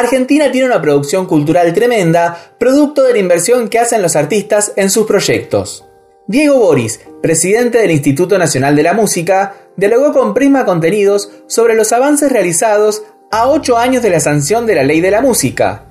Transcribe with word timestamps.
Argentina 0.00 0.50
tiene 0.50 0.66
una 0.66 0.82
producción 0.82 1.26
cultural 1.26 1.72
tremenda, 1.72 2.54
producto 2.58 3.04
de 3.04 3.12
la 3.12 3.18
inversión 3.18 3.68
que 3.68 3.78
hacen 3.78 4.02
los 4.02 4.16
artistas 4.16 4.72
en 4.76 4.90
sus 4.90 5.06
proyectos. 5.06 5.86
Diego 6.26 6.58
Boris, 6.58 7.00
presidente 7.22 7.78
del 7.78 7.90
Instituto 7.90 8.38
Nacional 8.38 8.76
de 8.76 8.82
la 8.82 8.92
Música, 8.92 9.54
dialogó 9.76 10.12
con 10.12 10.34
Prisma 10.34 10.64
Contenidos 10.64 11.30
sobre 11.46 11.74
los 11.74 11.92
avances 11.92 12.30
realizados 12.30 13.02
a 13.30 13.48
ocho 13.48 13.78
años 13.78 14.02
de 14.02 14.10
la 14.10 14.20
sanción 14.20 14.66
de 14.66 14.74
la 14.74 14.84
ley 14.84 15.00
de 15.00 15.10
la 15.10 15.20
música. 15.20 15.86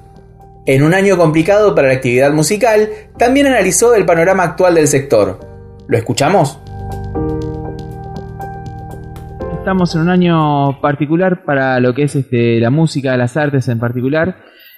En 0.65 0.83
un 0.83 0.93
año 0.93 1.17
complicado 1.17 1.73
para 1.73 1.87
la 1.87 1.95
actividad 1.95 2.31
musical, 2.31 2.91
también 3.17 3.47
analizó 3.47 3.95
el 3.95 4.05
panorama 4.05 4.43
actual 4.43 4.75
del 4.75 4.87
sector. 4.87 5.39
¿Lo 5.87 5.97
escuchamos? 5.97 6.59
Estamos 9.59 9.93
en 9.93 10.01
un 10.01 10.09
año 10.09 10.81
particular 10.81 11.43
para 11.43 11.79
lo 11.79 11.93
que 11.93 12.03
es 12.03 12.15
este, 12.15 12.59
la 12.59 12.71
música, 12.71 13.17
las 13.17 13.35
artes 13.37 13.67
en 13.67 13.77
particular, 13.77 14.37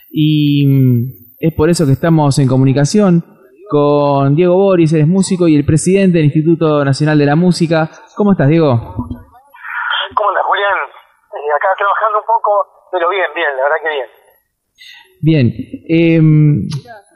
y 0.09 0.65
mm, 0.65 1.37
es 1.39 1.53
por 1.53 1.69
eso 1.69 1.85
que 1.85 1.93
estamos 1.93 2.37
en 2.39 2.47
comunicación 2.47 3.23
con 3.69 4.35
Diego 4.35 4.55
Boris, 4.55 4.91
es 4.93 5.07
músico 5.07 5.47
y 5.47 5.55
el 5.55 5.65
presidente 5.65 6.17
del 6.17 6.25
Instituto 6.25 6.83
Nacional 6.83 7.17
de 7.19 7.25
la 7.25 7.35
Música. 7.35 7.89
¿Cómo 8.17 8.31
estás, 8.33 8.49
Diego? 8.49 8.67
¿Cómo 8.75 10.29
andas, 10.29 10.43
Julián? 10.45 10.73
Eh, 10.73 11.51
acá 11.55 11.67
trabajando 11.77 12.19
un 12.19 12.25
poco, 12.25 12.51
pero 12.91 13.07
bien, 13.09 13.27
bien, 13.33 13.49
la 13.55 13.63
verdad 13.63 13.77
que 13.83 13.89
bien. 13.95 14.09
Bien, 15.23 15.53
eh, 15.87 16.19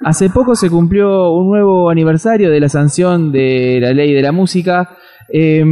hace 0.05 0.29
poco 0.29 0.55
se 0.55 0.69
cumplió 0.69 1.31
un 1.31 1.49
nuevo 1.49 1.89
aniversario 1.89 2.51
de 2.51 2.59
la 2.59 2.69
sanción 2.69 3.31
de 3.31 3.79
la 3.81 3.91
ley 3.91 4.13
de 4.13 4.21
la 4.21 4.31
música. 4.31 4.97
Eh, 5.29 5.63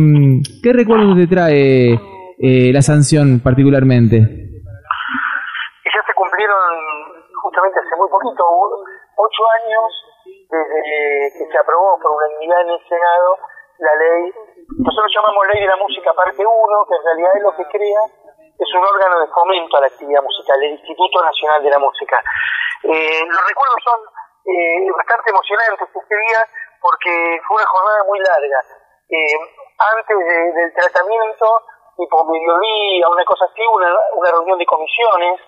¿Qué 0.62 0.74
recuerdos 0.74 1.16
te 1.18 1.28
trae 1.28 1.94
eh, 1.94 2.72
la 2.74 2.82
sanción 2.82 3.40
particularmente? 3.44 4.18
Y 4.18 5.90
ya 5.90 6.02
se 6.06 6.14
cumplieron 6.16 6.58
justamente 7.42 7.80
hace 7.80 7.96
muy 7.98 8.10
poquito, 8.10 8.44
ocho 9.16 9.44
años 9.62 9.90
desde 10.26 11.38
que 11.38 11.46
se 11.52 11.58
aprobó 11.58 12.00
por 12.02 12.12
unanimidad 12.12 12.62
en 12.62 12.70
el 12.70 12.82
Senado 12.88 13.38
la 13.80 13.96
ley, 13.96 14.32
nosotros 14.80 15.12
llamamos 15.14 15.48
Ley 15.52 15.62
de 15.62 15.68
la 15.68 15.76
Música 15.76 16.14
Parte 16.14 16.40
1, 16.40 16.88
que 16.88 16.96
en 16.96 17.04
realidad 17.04 17.32
es 17.36 17.44
lo 17.44 17.56
que 17.58 17.66
crea, 17.68 18.02
es 18.56 18.70
un 18.76 18.86
órgano 18.86 19.20
de 19.20 19.28
fomento 19.28 19.78
a 19.78 19.82
la 19.82 19.88
actividad 19.88 20.22
musical, 20.22 20.62
el 20.62 20.78
Instituto 20.78 21.24
Nacional 21.24 21.64
de 21.64 21.70
la 21.70 21.80
Música. 21.80 22.22
Eh, 22.84 23.24
los 23.28 23.44
recuerdos 23.48 23.80
son 23.84 24.00
eh, 24.46 24.88
bastante 24.96 25.32
emocionantes 25.32 25.88
este 25.90 26.16
día 26.16 26.42
porque 26.80 27.42
fue 27.48 27.58
una 27.58 27.66
jornada 27.66 28.04
muy 28.08 28.20
larga. 28.20 28.60
Antes 29.14 30.18
del 30.18 30.74
tratamiento, 30.74 31.46
tipo 31.98 32.26
mediodía, 32.26 33.08
una 33.10 33.26
cosa 33.26 33.46
así, 33.46 33.62
una, 33.72 33.94
reunión 34.32 34.58
de 34.58 34.66
comisiones 34.66 35.40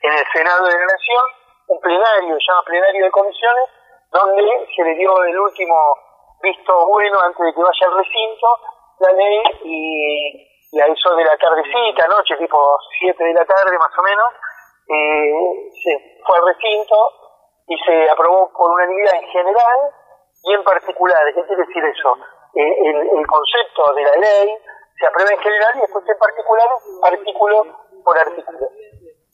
en 0.00 0.12
el 0.12 0.24
Senado 0.32 0.64
de 0.64 0.78
la 0.78 0.86
Nación, 0.86 1.24
un 1.68 1.80
plenario, 1.80 2.36
se 2.36 2.46
llama 2.48 2.64
plenario 2.64 3.04
de 3.04 3.10
comisiones, 3.10 3.68
donde 4.10 4.66
se 4.74 4.84
le 4.84 4.94
dio 4.94 5.22
el 5.24 5.38
último 5.38 5.76
visto 6.42 6.86
bueno 6.86 7.18
antes 7.20 7.44
de 7.44 7.52
que 7.52 7.60
vaya 7.60 7.86
al 7.86 7.96
recinto 7.96 8.46
la 9.00 9.12
ley 9.12 9.42
y, 9.64 10.80
a 10.80 10.86
eso 10.86 11.14
de 11.14 11.24
la 11.24 11.36
tardecita, 11.36 12.08
noche, 12.08 12.36
tipo 12.38 12.58
7 12.98 13.24
de 13.24 13.34
la 13.34 13.44
tarde 13.44 13.76
más 13.78 13.92
o 13.98 14.02
menos, 14.02 14.32
eh, 14.88 15.68
se 15.70 16.22
fue 16.24 16.38
al 16.38 16.46
recinto 16.46 16.96
y 17.68 17.76
se 17.76 18.10
aprobó 18.10 18.50
por 18.52 18.70
unanimidad 18.70 19.14
en 19.16 19.28
general 19.28 19.78
y 20.44 20.54
en 20.54 20.64
particular. 20.64 21.18
¿Qué 21.34 21.44
quiere 21.44 21.66
decir 21.66 21.84
eso? 21.84 22.16
Eh, 22.54 22.74
el, 23.16 23.26
concepto 23.26 23.94
de 23.94 24.02
la 24.02 24.14
ley 24.16 24.56
se 24.98 25.06
aprueba 25.06 25.32
en 25.32 25.40
general 25.40 25.72
y 25.74 25.80
después 25.80 26.04
en 26.06 26.18
particular, 26.18 26.68
artículo 27.04 27.64
por 28.04 28.18
artículo. 28.18 28.68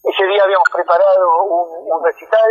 Ese 0.04 0.24
día 0.24 0.44
habíamos 0.44 0.68
preparado 0.72 1.42
un 1.42 2.04
recital 2.04 2.50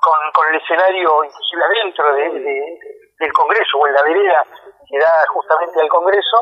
con, 0.00 0.48
el 0.54 0.60
escenario 0.60 1.24
inclusive 1.24 1.62
adentro 1.64 2.14
del 2.14 3.32
Congreso 3.32 3.78
o 3.78 3.86
en 3.86 3.94
la 3.94 4.02
vereda 4.02 4.44
que 4.88 4.98
da 4.98 5.26
justamente 5.32 5.80
al 5.80 5.88
Congreso. 5.88 6.36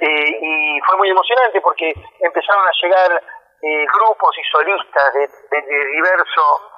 Eh, 0.00 0.38
y 0.40 0.80
fue 0.80 0.96
muy 0.96 1.10
emocionante 1.10 1.60
porque 1.60 1.94
empezaron 2.20 2.66
a 2.66 2.72
llegar 2.82 3.22
eh, 3.62 3.86
grupos 3.86 4.36
y 4.36 4.42
solistas 4.50 5.14
de, 5.14 5.20
de, 5.20 5.86
diversos 5.94 6.71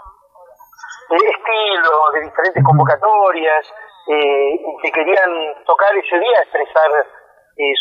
estilos, 1.10 2.12
de 2.12 2.20
diferentes 2.20 2.64
convocatorias, 2.64 3.64
eh, 4.08 4.60
que 4.82 4.92
querían 4.92 5.64
tocar 5.64 5.94
ese 5.96 6.18
día, 6.18 6.40
expresar 6.40 6.90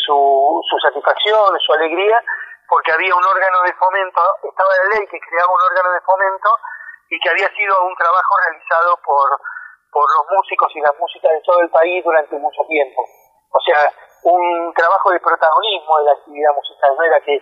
su, 0.06 0.60
su 0.70 0.78
satisfacción, 0.78 1.58
su 1.58 1.72
alegría, 1.72 2.22
porque 2.68 2.92
había 2.92 3.14
un 3.14 3.24
órgano 3.24 3.62
de 3.62 3.72
fomento, 3.74 4.20
estaba 4.42 4.70
la 4.82 4.96
ley 4.96 5.06
que 5.08 5.20
creaba 5.20 5.52
un 5.52 5.62
órgano 5.62 5.90
de 5.92 6.00
fomento 6.00 6.48
y 7.10 7.20
que 7.20 7.30
había 7.30 7.48
sido 7.54 7.74
un 7.84 7.94
trabajo 7.96 8.34
realizado 8.46 8.98
por, 9.04 9.28
por 9.92 10.06
los 10.10 10.24
músicos 10.30 10.68
y 10.74 10.80
las 10.80 10.96
músicas 10.98 11.32
de 11.32 11.42
todo 11.42 11.60
el 11.60 11.70
país 11.70 12.04
durante 12.04 12.36
mucho 12.36 12.62
tiempo. 12.68 13.02
O 13.52 13.60
sea, 13.60 13.78
un 14.24 14.72
trabajo 14.74 15.10
de 15.10 15.20
protagonismo 15.20 15.98
de 15.98 16.04
la 16.04 16.12
actividad 16.12 16.54
musical, 16.54 16.90
no 16.96 17.04
era 17.04 17.20
que 17.20 17.36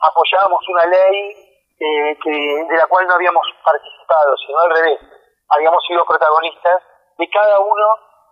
apoyábamos 0.00 0.62
una 0.68 0.84
ley 0.86 1.36
eh, 1.80 2.18
que, 2.22 2.30
de 2.30 2.76
la 2.76 2.86
cual 2.86 3.06
no 3.06 3.14
habíamos 3.14 3.46
participado, 3.62 4.36
sino 4.36 4.58
al 4.58 4.70
revés, 4.70 5.00
habíamos 5.48 5.80
sido 5.86 6.04
protagonistas 6.06 6.82
de 7.18 7.28
cada 7.28 7.60
uno 7.60 7.86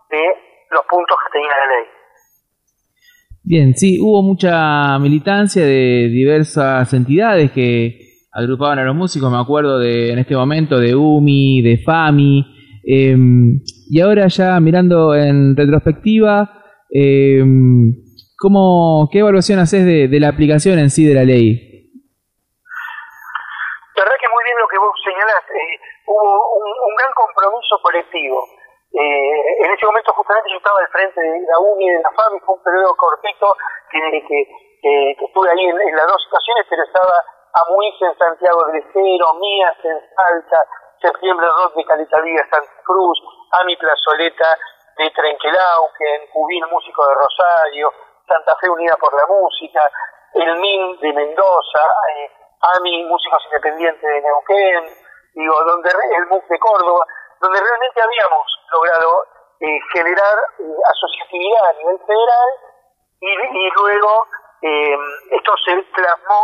de 0.09 0.23
los 0.71 0.83
puntos 0.89 1.17
que 1.25 1.31
tenía 1.33 1.49
la 1.49 1.67
ley. 1.75 1.85
Bien, 3.43 3.73
sí, 3.75 3.97
hubo 4.01 4.21
mucha 4.23 4.99
militancia 4.99 5.63
de 5.63 6.09
diversas 6.09 6.91
entidades 6.93 7.51
que 7.51 8.07
agrupaban 8.33 8.79
a 8.79 8.83
los 8.83 8.95
músicos, 8.95 9.31
me 9.31 9.39
acuerdo 9.39 9.79
de 9.79 10.11
en 10.11 10.19
este 10.19 10.35
momento 10.35 10.77
de 10.77 10.93
UMI, 10.93 11.61
de 11.61 11.77
FAMI, 11.77 12.45
em, 12.85 13.61
y 13.89 14.01
ahora 14.01 14.27
ya 14.27 14.59
mirando 14.59 15.15
en 15.15 15.55
retrospectiva, 15.55 16.57
eh, 16.93 17.41
¿cómo, 18.37 19.09
¿qué 19.11 19.19
evaluación 19.19 19.59
haces 19.59 19.85
de, 19.85 20.19
la 20.19 20.29
aplicación 20.29 20.77
en 20.77 20.89
sí 20.89 21.05
de 21.05 21.15
la 21.15 21.23
ley? 21.23 21.89
La 23.95 24.03
verdad 24.03 24.17
que 24.21 24.29
muy 24.29 24.43
bien 24.43 24.57
lo 24.59 24.67
que 24.67 24.77
vos 24.77 24.93
señalás, 25.03 25.43
eh, 25.49 25.79
hubo 26.05 26.29
un, 26.61 26.95
gran 26.99 27.11
colectivo. 27.81 28.43
Eh, 28.93 29.63
en 29.63 29.71
ese 29.71 29.85
momento 29.85 30.13
justamente 30.13 30.49
yo 30.49 30.57
estaba 30.57 30.79
al 30.79 30.87
frente 30.87 31.19
de 31.19 31.41
la 31.45 31.59
UMI 31.59 31.85
y 31.85 31.91
de 31.91 32.01
la 32.01 32.11
FAMI, 32.11 32.39
fue 32.39 32.55
un 32.55 32.63
periodo 32.63 32.95
cortito 32.95 33.55
que, 33.91 33.99
que, 34.25 35.15
estuve 35.19 35.49
ahí 35.49 35.65
en, 35.65 35.95
las 35.95 36.07
dos 36.07 36.23
situaciones, 36.23 36.65
pero 36.69 36.83
estaba 36.83 37.13
Amuís 37.65 37.95
en 38.01 38.17
Santiago 38.17 38.65
del 38.65 38.81
Estero, 38.81 39.33
Mías 39.33 39.77
en 39.83 39.97
Salta, 40.15 40.59
Septiembre 41.01 41.47
Rock 41.47 41.75
de 41.75 41.85
Caleta 41.85 42.17
Santa 42.17 42.81
Cruz, 42.85 43.17
Ami 43.59 43.75
Plazoleta 43.75 44.55
de 44.97 45.09
Trenquelauquen, 45.11 46.29
Cubín 46.31 46.63
Músico 46.71 47.07
de 47.07 47.13
Rosario, 47.13 47.91
Santa 48.27 48.55
Fe 48.61 48.69
Unida 48.69 48.95
por 48.99 49.13
la 49.13 49.25
Música, 49.27 49.81
El 50.33 50.59
MIN 50.59 50.99
de 50.99 51.13
Mendoza, 51.13 51.81
eh, 52.15 52.31
AMI 52.77 53.03
Músicos 53.05 53.43
Independientes 53.45 54.01
de 54.01 54.21
Neuquén, 54.21 54.85
digo, 55.33 55.63
donde 55.65 55.89
el 55.89 56.25
MUC 56.27 56.47
de 56.47 56.59
Córdoba, 56.59 57.05
donde 57.39 57.59
realmente 57.59 58.01
habíamos 58.01 58.45
logrado 58.71 59.25
eh, 59.59 59.79
generar 59.93 60.37
eh, 60.59 60.63
asociatividad 60.89 61.69
a 61.69 61.73
nivel 61.73 61.99
federal 62.05 62.49
y, 63.21 63.29
y 63.29 63.69
luego 63.71 64.27
esto 64.59 65.53
se 65.65 65.75
plasmó 65.93 66.43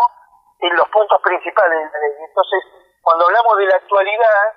en 0.60 0.76
los 0.76 0.88
puntos 0.90 1.20
principales 1.22 1.78
de 1.78 1.86
la 1.86 2.00
ley. 2.00 2.14
Entonces, 2.30 2.64
cuando 3.02 3.26
hablamos 3.26 3.58
de 3.58 3.66
la 3.66 3.76
actualidad, 3.76 4.54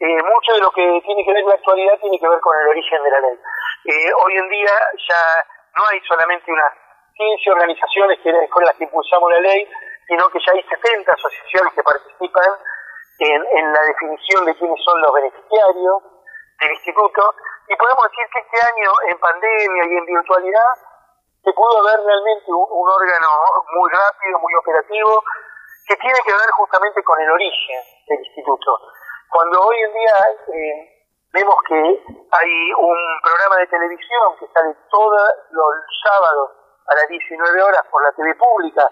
eh, 0.00 0.22
mucho 0.22 0.54
de 0.54 0.60
lo 0.60 0.70
que 0.70 1.02
tiene 1.04 1.24
que 1.24 1.32
ver 1.32 1.44
la 1.44 1.54
actualidad 1.54 1.98
tiene 1.98 2.18
que 2.18 2.28
ver 2.28 2.40
con 2.40 2.56
el 2.60 2.68
origen 2.68 3.02
de 3.02 3.10
la 3.10 3.20
ley. 3.20 3.38
Eh, 3.84 4.12
hoy 4.22 4.36
en 4.36 4.48
día 4.48 4.70
ya 5.08 5.44
no 5.74 5.84
hay 5.90 6.00
solamente 6.06 6.52
unas 6.52 6.72
15 7.14 7.50
organizaciones 7.50 8.18
que, 8.22 8.48
con 8.48 8.64
las 8.64 8.76
que 8.76 8.84
impulsamos 8.84 9.32
la 9.32 9.40
ley, 9.40 9.68
sino 10.06 10.28
que 10.28 10.38
ya 10.38 10.52
hay 10.52 10.62
70 10.62 11.12
asociaciones 11.12 11.72
que 11.74 11.82
participan 11.82 12.52
en, 13.18 13.44
en 13.52 13.72
la 13.72 13.82
definición 13.82 14.44
de 14.44 14.54
quiénes 14.56 14.78
son 14.84 15.00
los 15.02 15.12
beneficiarios 15.12 16.02
del 16.60 16.72
instituto. 16.72 17.34
Y 17.68 17.76
podemos 17.76 18.04
decir 18.10 18.26
que 18.32 18.40
este 18.40 18.58
año, 18.66 18.90
en 19.08 19.18
pandemia 19.18 19.84
y 19.86 19.96
en 19.96 20.06
virtualidad, 20.06 20.72
se 21.44 21.52
pudo 21.52 21.82
ver 21.84 22.00
realmente 22.04 22.50
un 22.50 22.88
órgano 22.88 23.28
muy 23.72 23.90
rápido, 23.90 24.38
muy 24.38 24.54
operativo, 24.54 25.22
que 25.86 25.96
tiene 25.96 26.18
que 26.24 26.32
ver 26.32 26.50
justamente 26.52 27.02
con 27.02 27.20
el 27.20 27.30
origen 27.30 27.80
del 28.06 28.18
instituto. 28.18 28.78
Cuando 29.30 29.60
hoy 29.60 29.76
en 29.80 29.92
día 29.92 30.16
eh, 30.52 30.98
vemos 31.32 31.56
que 31.66 31.76
hay 31.76 32.72
un 32.76 32.98
programa 33.22 33.56
de 33.56 33.66
televisión 33.66 34.36
que 34.38 34.46
sale 34.52 34.74
todos 34.90 35.22
los 35.50 35.74
sábados 36.04 36.50
a 36.86 36.94
las 36.94 37.08
19 37.08 37.62
horas 37.62 37.82
por 37.90 38.02
la 38.02 38.12
TV 38.12 38.34
pública, 38.34 38.88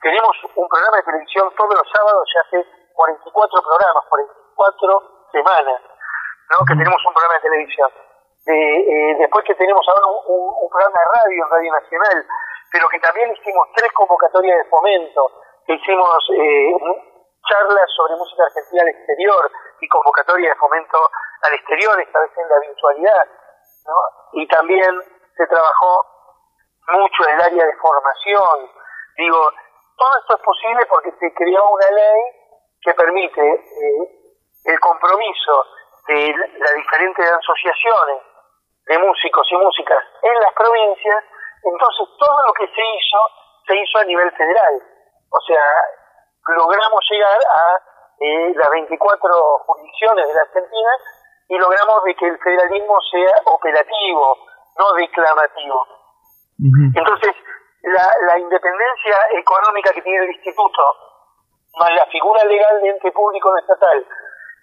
tenemos 0.00 0.36
un 0.56 0.68
programa 0.68 0.96
de 0.96 1.02
televisión 1.02 1.52
todos 1.56 1.74
los 1.74 1.88
sábados, 1.92 2.24
ya 2.34 2.40
hace 2.40 2.79
44 3.00 3.62
programas, 3.64 4.04
44 4.08 5.32
semanas, 5.32 5.80
¿no? 6.52 6.56
que 6.68 6.76
tenemos 6.76 7.00
un 7.00 7.14
programa 7.14 7.40
de 7.40 7.48
televisión. 7.48 7.90
Eh, 8.44 9.16
después 9.18 9.44
que 9.44 9.54
tenemos 9.54 9.80
ahora 9.88 10.04
un, 10.28 10.68
programa 10.68 11.00
de 11.00 11.08
radio, 11.16 11.44
Radio 11.48 11.72
Nacional, 11.72 12.26
pero 12.72 12.88
que 12.88 13.00
también 13.00 13.32
hicimos 13.32 13.68
tres 13.74 13.90
convocatorias 13.92 14.58
de 14.58 14.68
fomento, 14.68 15.32
hicimos 15.66 16.18
eh, 16.36 16.72
charlas 17.48 17.88
sobre 17.96 18.16
música 18.16 18.44
argentina 18.44 18.82
al 18.82 18.88
exterior 18.88 19.50
y 19.80 19.88
convocatoria 19.88 20.50
de 20.50 20.60
fomento 20.60 20.98
al 21.42 21.54
exterior, 21.54 22.00
esta 22.00 22.20
vez 22.20 22.30
en 22.36 22.48
la 22.48 22.58
virtualidad. 22.60 23.24
¿no? 23.86 23.96
Y 24.32 24.46
también 24.48 24.92
se 25.36 25.46
trabajó 25.46 26.04
mucho 26.88 27.28
en 27.28 27.34
el 27.34 27.40
área 27.40 27.64
de 27.64 27.76
formación. 27.76 28.70
Digo, 29.16 29.40
todo 29.96 30.12
esto 30.20 30.36
es 30.36 30.42
posible 30.42 30.86
porque 30.86 31.12
se 31.18 31.32
creó 31.34 31.70
una 31.70 31.90
ley 31.90 32.39
que 32.82 32.94
permite 32.94 33.40
eh, 33.40 34.20
el 34.64 34.80
compromiso 34.80 35.64
de 36.08 36.34
las 36.58 36.74
diferentes 36.74 37.30
asociaciones 37.30 38.18
de 38.86 38.98
músicos 38.98 39.46
y 39.50 39.56
músicas 39.56 40.02
en 40.22 40.34
las 40.40 40.52
provincias, 40.54 41.24
entonces 41.62 42.08
todo 42.18 42.38
lo 42.46 42.52
que 42.54 42.66
se 42.66 42.82
hizo, 42.82 43.18
se 43.66 43.76
hizo 43.76 43.98
a 43.98 44.04
nivel 44.04 44.30
federal. 44.32 44.74
O 45.30 45.40
sea, 45.46 45.62
logramos 46.56 47.00
llegar 47.10 47.38
a 47.38 47.78
eh, 48.20 48.52
las 48.54 48.70
24 48.70 49.30
jurisdicciones 49.66 50.26
de 50.26 50.34
la 50.34 50.42
Argentina 50.42 50.92
y 51.48 51.58
logramos 51.58 52.04
de 52.04 52.14
que 52.14 52.26
el 52.26 52.38
federalismo 52.38 52.98
sea 53.12 53.34
operativo, 53.46 54.38
no 54.78 54.92
declamativo. 54.94 55.86
Entonces, 56.94 57.34
la, 57.82 58.04
la 58.26 58.38
independencia 58.38 59.16
económica 59.32 59.92
que 59.92 60.02
tiene 60.02 60.24
el 60.24 60.32
instituto, 60.32 60.82
más 61.78 61.90
la 61.94 62.06
figura 62.06 62.44
legal 62.44 62.80
de 62.80 62.88
ente 62.88 63.12
público 63.12 63.56
estatal, 63.56 64.06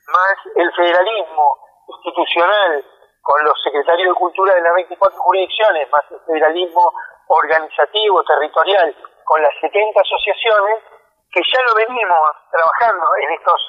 más 0.08 0.38
el 0.56 0.72
federalismo 0.74 1.58
institucional 1.88 2.84
con 3.22 3.44
los 3.44 3.62
secretarios 3.64 4.10
de 4.10 4.14
cultura 4.16 4.56
de 4.56 4.62
las 4.62 4.74
24 4.76 5.20
jurisdicciones, 5.20 5.90
más 5.92 6.04
el 6.12 6.20
federalismo 6.26 6.94
organizativo, 7.28 8.24
territorial, 8.24 8.96
con 9.24 9.42
las 9.42 9.52
70 9.60 10.00
asociaciones, 10.00 10.84
que 11.32 11.42
ya 11.44 11.62
lo 11.68 11.76
venimos 11.76 12.20
trabajando 12.50 13.06
en 13.22 13.32
estos 13.32 13.62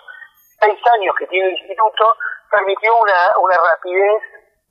seis 0.60 0.78
años 0.94 1.14
que 1.18 1.26
tiene 1.26 1.48
el 1.48 1.58
instituto, 1.58 2.16
permitió 2.50 2.96
una, 2.96 3.18
una 3.40 3.56
rapidez 3.56 4.22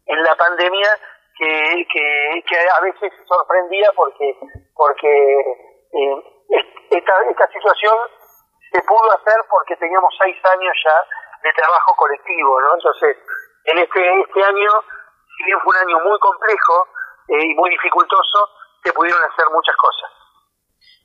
en 0.06 0.24
la 0.24 0.36
pandemia 0.36 0.90
que, 1.38 1.86
que, 1.92 2.58
a 2.58 2.81
veces 2.81 3.12
sorprendía 3.28 3.92
porque, 3.96 4.36
porque 4.74 5.10
eh, 5.94 6.24
esta, 6.90 7.14
esta 7.30 7.48
situación 7.52 7.98
se 8.72 8.80
pudo 8.84 9.08
hacer 9.16 9.40
porque 9.50 9.75
teníamos 9.80 10.12
seis 10.19 10.36
años 10.44 10.75
ya 10.84 10.98
de 11.44 11.52
trabajo 11.54 11.96
colectivo, 11.96 12.60
¿no? 12.62 12.75
Entonces, 12.75 13.16
en 13.66 13.78
este, 13.78 14.00
este 14.00 14.42
año, 14.44 14.72
si 15.38 15.44
bien 15.46 15.60
fue 15.64 15.75
un 15.75 15.81
año 15.88 15.98
muy 16.04 16.18
complejo 16.19 16.75
eh, 17.30 17.52
y 17.52 17.56
muy 17.56 17.69
dificultoso, 17.69 18.40
se 18.84 18.92
pudieron 18.92 19.22
hacer 19.22 19.46
muchas 19.54 19.75
cosas. 19.75 20.10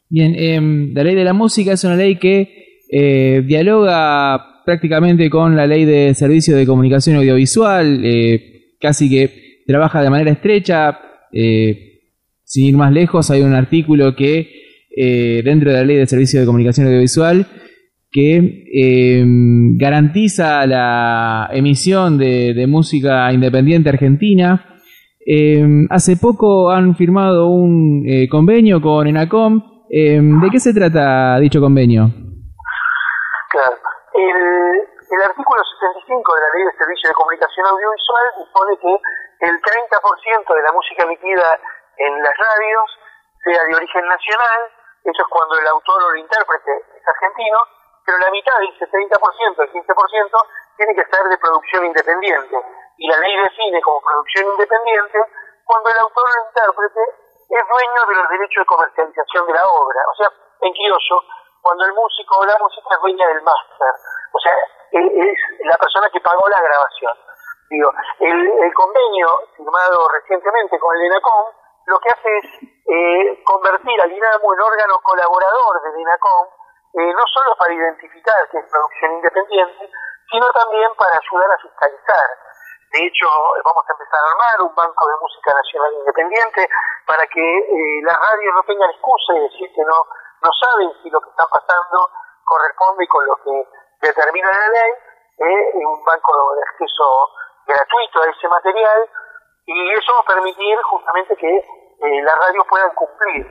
Bien, 0.09 0.35
em, 0.37 0.93
la 0.95 1.05
ley 1.05 1.15
de 1.15 1.25
la 1.25 1.33
música 1.33 1.73
es 1.73 1.85
una 1.85 1.97
ley 1.97 2.19
que 2.19 2.81
eh, 2.91 3.43
dialoga 3.45 4.63
prácticamente 4.65 5.31
con 5.31 5.57
la 5.57 5.67
ley 5.67 5.85
de 5.85 6.15
servicio 6.15 6.57
de 6.57 6.67
comunicación 6.67 7.17
audiovisual, 7.17 8.05
eh, 8.05 8.77
casi 8.81 9.09
que 9.09 9.65
trabaja 9.67 10.03
de 10.03 10.11
manera 10.11 10.31
estrecha. 10.31 10.99
sin 12.45 12.67
ir 12.67 12.77
más 12.77 12.93
lejos, 12.93 13.31
hay 13.31 13.41
un 13.41 13.55
artículo 13.55 14.15
que 14.15 14.63
dentro 14.97 15.71
de 15.71 15.77
la 15.77 15.85
ley 15.85 15.97
de 15.97 16.07
servicio 16.07 16.41
de 16.41 16.47
comunicación 16.47 16.87
audiovisual 16.87 17.47
que 18.11 18.37
em, 18.37 19.79
garantiza 19.79 20.67
la 20.67 21.49
emisión 21.51 22.19
de, 22.19 22.67
música 22.69 23.33
independiente 23.33 23.89
argentina. 23.89 24.79
Em, 25.25 25.87
hace 25.91 26.17
poco 26.17 26.71
han 26.71 26.95
firmado 26.95 27.47
un 27.47 28.05
eh, 28.07 28.29
convenio 28.29 28.81
con 28.81 29.07
ENACOM. 29.07 29.89
¿De 29.89 30.49
qué 30.51 30.59
se 30.59 30.73
trata 30.73 31.39
dicho 31.39 31.61
convenio? 31.61 32.09
Claro. 33.53 33.77
El, 34.17 35.21
artículo 35.29 35.61
75 35.61 36.09
de 36.35 36.41
la 36.41 36.51
Ley 36.57 36.65
de 36.65 36.75
Servicio 36.81 37.09
de 37.13 37.15
Comunicación 37.15 37.65
Audiovisual 37.69 38.27
dispone 38.41 38.73
que 38.81 38.93
el 39.45 39.55
30% 39.61 40.57
de 40.57 40.63
la 40.65 40.73
música 40.73 41.05
emitida 41.05 41.49
en 42.01 42.13
las 42.25 42.33
radios 42.33 42.89
sea 43.45 43.61
de 43.69 43.77
origen 43.77 44.05
nacional, 44.09 44.61
eso 45.05 45.23
es 45.23 45.29
cuando 45.29 45.59
el 45.59 45.67
autor 45.67 46.03
o 46.03 46.11
el 46.11 46.19
intérprete 46.21 46.73
es 46.97 47.09
argentino, 47.09 47.59
pero 48.05 48.19
la 48.19 48.31
mitad, 48.31 48.59
dice 48.61 48.87
30%, 48.87 49.63
el 49.63 49.73
15%, 49.73 50.47
tiene 50.77 50.95
que 50.95 51.07
ser 51.07 51.25
de 51.29 51.39
producción 51.39 51.87
independiente. 51.87 52.57
Y 52.99 53.09
la 53.09 53.19
ley 53.19 53.37
define 53.43 53.81
como 53.81 54.01
producción 54.01 54.47
independiente 54.53 55.19
cuando 55.65 55.91
el 55.91 55.99
autor 55.99 56.25
o 56.25 56.33
el 56.33 56.47
intérprete 56.49 57.01
es 57.49 57.65
dueño 57.69 58.01
de 58.09 58.15
los 58.15 58.29
derechos 58.31 58.63
de 58.63 58.67
comercialización 58.67 59.47
de 59.47 59.53
la 59.53 59.65
obra. 59.65 60.01
O 60.11 60.15
sea, 60.15 60.29
en 60.63 60.73
criollo, 60.73 61.19
cuando 61.61 61.85
el 61.85 61.93
músico 61.95 62.39
o 62.39 62.45
la 62.45 62.59
música 62.59 62.95
es 62.95 63.01
dueña 63.01 63.29
del 63.29 63.43
máster. 63.43 63.95
O 64.33 64.39
sea, 64.39 64.55
es 64.91 65.39
la 65.65 65.77
persona 65.77 66.09
que 66.11 66.21
pagó 66.21 66.49
la 66.49 66.61
grabación. 66.61 67.13
Digo, 67.71 67.91
el, 68.21 68.75
convenio 68.75 69.29
firmado 69.57 70.09
recientemente 70.09 70.79
con 70.79 70.95
el 70.97 71.07
ENACOM 71.07 71.47
lo 71.87 71.99
que 71.99 72.09
hace 72.11 72.39
es 72.39 72.47
eh, 72.63 73.43
convertir 73.45 74.01
al 74.01 74.13
INAMU 74.13 74.53
en 74.55 74.61
órgano 74.61 75.01
colaborador 75.03 75.83
del 75.83 76.01
ENACOM 76.01 76.47
eh, 76.95 77.13
no 77.13 77.25
solo 77.27 77.57
para 77.57 77.73
identificar 77.73 78.49
que 78.51 78.59
es 78.59 78.67
producción 78.69 79.13
independiente, 79.13 79.91
sino 80.31 80.47
también 80.53 80.93
para 80.95 81.17
ayudar 81.17 81.51
a 81.51 81.59
fiscalizar. 81.59 82.29
De 82.93 83.01
hecho, 83.01 83.27
vamos 83.65 83.85
a 83.89 83.93
empezar 83.93 84.21
a 84.21 84.31
armar 84.33 84.69
un 84.69 84.75
banco 84.75 85.09
de 85.09 85.17
música 85.17 85.55
nacional 85.57 85.93
independiente 85.95 86.69
para 87.07 87.27
que 87.27 87.41
eh, 87.41 88.01
las 88.05 88.17
radios 88.21 88.55
no 88.55 88.63
tengan 88.65 88.91
excusa 88.91 89.33
y 89.33 89.41
decir 89.41 89.73
que 89.73 89.81
no, 89.81 90.05
no 90.45 90.51
saben 90.53 90.93
si 91.03 91.09
lo 91.09 91.21
que 91.21 91.31
está 91.31 91.49
pasando 91.49 92.11
corresponde 92.45 93.09
con 93.09 93.25
lo 93.25 93.37
que 93.41 93.69
determina 94.03 94.53
la 94.53 94.69
ley, 94.69 94.93
eh, 95.39 95.87
un 95.87 96.05
banco 96.05 96.55
de 96.55 96.63
acceso 96.63 97.31
gratuito 97.65 98.21
a 98.21 98.29
ese 98.29 98.49
material, 98.49 99.09
y 99.67 99.93
eso 99.93 100.13
va 100.15 100.21
a 100.21 100.35
permitir 100.35 100.77
justamente 100.83 101.37
que 101.37 101.57
eh, 101.57 102.23
las 102.23 102.37
radios 102.37 102.67
puedan 102.69 102.91
cumplir. 102.95 103.47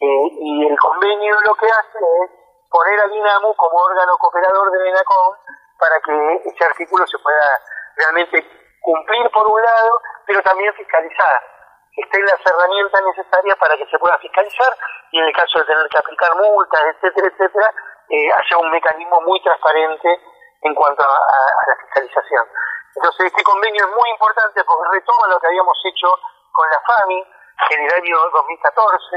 y 0.00 0.66
el 0.66 0.76
convenio 0.78 1.36
lo 1.46 1.54
que 1.54 1.66
hace 1.66 1.98
es 1.98 2.30
poner 2.68 2.98
a 3.00 3.06
Dinamo 3.06 3.54
como 3.54 3.78
órgano 3.78 4.16
cooperador 4.18 4.70
de 4.72 4.88
ENACOM 4.88 5.36
para 5.78 6.00
que 6.00 6.48
ese 6.48 6.64
artículo 6.64 7.06
se 7.06 7.18
pueda 7.18 7.60
realmente 7.96 8.44
cumplir 8.80 9.30
por 9.30 9.46
un 9.46 9.60
lado, 9.62 10.00
pero 10.26 10.42
también 10.42 10.74
fiscalizar, 10.74 11.40
estén 11.96 12.24
las 12.24 12.40
herramientas 12.44 13.02
necesarias 13.04 13.56
para 13.58 13.76
que 13.76 13.86
se 13.86 13.98
pueda 13.98 14.16
fiscalizar 14.18 14.72
y 15.12 15.18
en 15.18 15.24
el 15.26 15.32
caso 15.34 15.58
de 15.58 15.66
tener 15.66 15.86
que 15.88 15.98
aplicar 15.98 16.34
multas, 16.36 16.82
etcétera, 16.96 17.28
etcétera, 17.28 17.70
eh, 18.08 18.28
haya 18.32 18.58
un 18.58 18.70
mecanismo 18.70 19.20
muy 19.22 19.42
transparente 19.42 20.20
en 20.62 20.74
cuanto 20.74 21.04
a, 21.04 21.66
la 21.66 21.76
fiscalización. 21.84 22.44
Entonces 22.94 23.26
este 23.26 23.42
convenio 23.42 23.84
es 23.84 23.90
muy 23.90 24.10
importante 24.10 24.62
porque 24.64 24.90
retoma 24.92 25.26
lo 25.28 25.40
que 25.40 25.46
habíamos 25.46 25.78
hecho 25.84 26.08
con 26.52 26.68
la 26.68 26.80
FAMI 26.80 27.26
en 27.70 27.80
el 27.80 27.92
año 27.94 28.16
2014, 28.30 29.16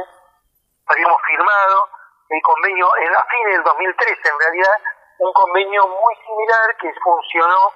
habíamos 0.88 1.22
firmado 1.24 1.90
el 2.30 2.42
convenio 2.42 2.88
en 2.98 3.16
a 3.16 3.26
fines 3.30 3.54
del 3.54 3.64
2013 3.64 4.30
en 4.30 4.40
realidad, 4.40 4.78
un 5.20 5.34
convenio 5.34 5.88
muy 5.88 6.16
similar 6.26 6.78
que 6.78 6.94
funcionó 7.04 7.72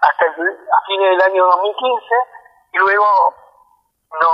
hasta 0.00 0.26
a 0.26 0.86
fines 0.86 1.10
del 1.10 1.22
año 1.22 1.46
2015 1.46 2.14
y 2.72 2.78
luego 2.78 3.34
no, 4.20 4.30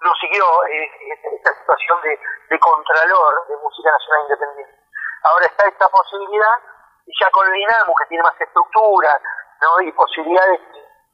no 0.00 0.14
siguió 0.20 0.44
eh, 0.68 0.90
esta 1.36 1.54
situación 1.54 2.00
de, 2.02 2.18
de 2.48 2.58
contralor 2.58 3.46
de 3.46 3.56
música 3.58 3.90
nacional 3.90 4.22
independiente. 4.22 4.82
Ahora 5.24 5.46
está 5.46 5.68
esta 5.68 5.88
posibilidad 5.88 6.58
y 7.06 7.12
ya 7.20 7.30
con 7.30 7.46
el 7.46 7.52
que 7.52 8.06
tiene 8.08 8.22
más 8.22 8.40
estructura 8.40 9.20
¿no? 9.62 9.86
y 9.86 9.92
posibilidades 9.92 10.60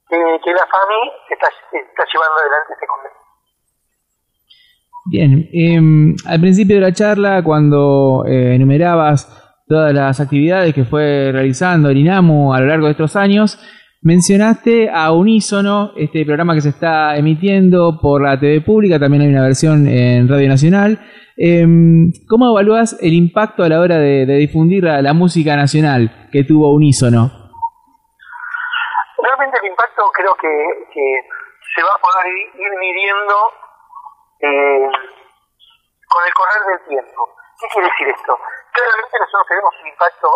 que, 0.09 0.17
la 0.17 0.67
FAMI 0.67 1.01
está, 1.31 1.49
está 1.73 2.05
llevando 2.09 2.37
adelante 2.41 2.73
este 2.73 2.87
convenio. 2.87 3.29
Bien, 5.11 5.49
em, 5.53 6.17
al 6.27 6.41
principio 6.41 6.77
de 6.77 6.83
la 6.83 6.93
charla, 6.93 7.43
cuando 7.43 8.25
eh, 8.27 8.55
enumerabas 8.55 9.27
todas 9.67 9.93
las 9.95 10.21
actividades 10.21 10.75
que 10.75 10.85
fue 10.85 11.31
realizando 11.33 11.91
el 11.91 11.99
INAMU 11.99 12.53
a 12.53 12.61
lo 12.61 12.67
largo 12.67 12.87
de 12.87 12.93
estos 12.93 13.17
años, 13.17 13.59
mencionaste 14.03 14.91
a 14.91 15.13
Unísono, 15.13 15.93
este 15.97 16.25
programa 16.25 16.55
que 16.55 16.61
se 16.61 16.71
está 16.71 17.17
emitiendo 17.17 17.99
por 18.01 18.23
la 18.23 18.39
TV 18.39 18.61
pública, 18.61 18.99
también 18.99 19.23
hay 19.23 19.29
una 19.29 19.43
versión 19.43 19.87
en 19.87 20.29
Radio 20.29 20.49
Nacional. 20.49 20.99
Em, 21.37 22.11
¿Cómo 22.27 22.51
evalúas 22.51 22.99
el 23.01 23.13
impacto 23.13 23.63
a 23.63 23.69
la 23.69 23.81
hora 23.81 23.99
de, 23.99 24.27
difundir 24.27 24.85
la, 24.85 25.13
música 25.15 25.57
nacional 25.57 26.29
que 26.33 26.45
tuvo 26.45 26.75
Unísono? 26.75 27.38
Realmente 29.19 29.59
el 29.59 29.67
impacto 29.67 30.11
creo 30.13 30.35
que, 30.35 31.29
se 31.75 31.83
va 31.83 31.91
a 31.91 31.99
poder 31.99 32.27
ir 32.55 32.71
midiendo 32.79 33.53
eh, 34.41 34.89
con 36.09 36.25
el 36.25 36.35
correr 36.35 36.63
del 36.65 36.87
tiempo. 36.87 37.35
¿Qué 37.61 37.67
quiere 37.69 37.89
decir 37.89 38.09
esto? 38.09 38.39
Claramente 38.73 39.19
nosotros 39.19 39.47
tenemos 39.49 39.75
un 39.83 39.89
impacto 39.89 40.29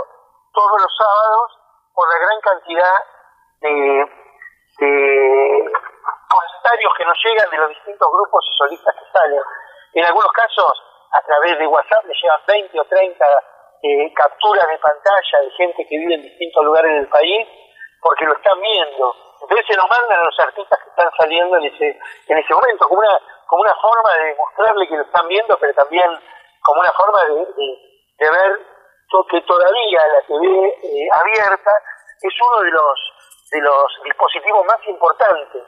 todos 0.53 0.83
los 0.83 0.97
sábados 0.99 1.59
por 1.95 2.09
la 2.09 2.19
gran 2.19 2.41
cantidad 2.41 2.99
de, 3.61 4.05
comentarios 6.29 6.93
que 6.99 7.05
nos 7.05 7.19
llegan 7.25 7.51
de 7.51 7.59
los 7.59 7.69
distintos 7.71 8.09
grupos 8.11 8.45
y 8.51 8.57
solistas 8.59 8.95
que 8.99 9.13
salen. 9.13 9.41
En 9.95 10.05
algunos 10.05 10.33
casos, 10.33 10.73
a 11.13 11.21
través 11.23 11.59
de 11.59 11.67
WhatsApp, 11.67 12.05
le 12.05 12.15
llegan 12.15 12.41
20 12.47 12.81
o 12.81 12.85
30 12.85 13.25
eh, 13.83 14.13
capturas 14.15 14.67
de 14.69 14.79
pantalla 14.79 15.41
de 15.41 15.51
gente 15.51 15.87
que 15.89 15.99
vive 15.99 16.15
en 16.15 16.23
distintos 16.23 16.65
lugares 16.65 16.93
del 16.93 17.09
país 17.09 17.47
porque 18.03 18.25
lo 18.27 18.35
están 18.35 18.61
viendo. 18.61 19.15
Entonces 19.41 19.67
se 19.67 19.77
lo 19.77 19.87
mandan 19.87 20.21
a 20.21 20.25
los 20.25 20.39
artistas 20.39 20.79
que 20.83 20.91
están 20.91 21.11
saliendo 21.19 21.57
en 21.57 21.65
ese, 21.65 21.99
en 22.29 22.39
ese 22.39 22.53
momento, 22.53 22.89
como 22.89 23.01
una, 23.01 23.19
como 23.47 23.63
una 23.63 23.75
forma 23.77 24.11
de 24.19 24.35
mostrarle 24.35 24.89
que 24.89 24.97
lo 24.97 25.03
están 25.03 25.29
viendo, 25.29 25.57
pero 25.59 25.73
también 25.75 26.11
como 26.63 26.81
una 26.81 26.93
forma 26.93 27.25
de, 27.25 27.47
de, 28.19 28.31
ver 28.31 28.61
que 29.31 29.41
todavía 29.43 30.07
la 30.09 30.23
TV 30.23 30.47
eh, 30.49 31.09
abierta 31.13 31.71
es 32.23 32.33
uno 32.41 32.63
de 32.63 32.71
los, 32.71 33.13
de 33.53 33.61
los 33.61 34.01
dispositivos 34.05 34.65
más 34.65 34.79
importantes 34.87 35.63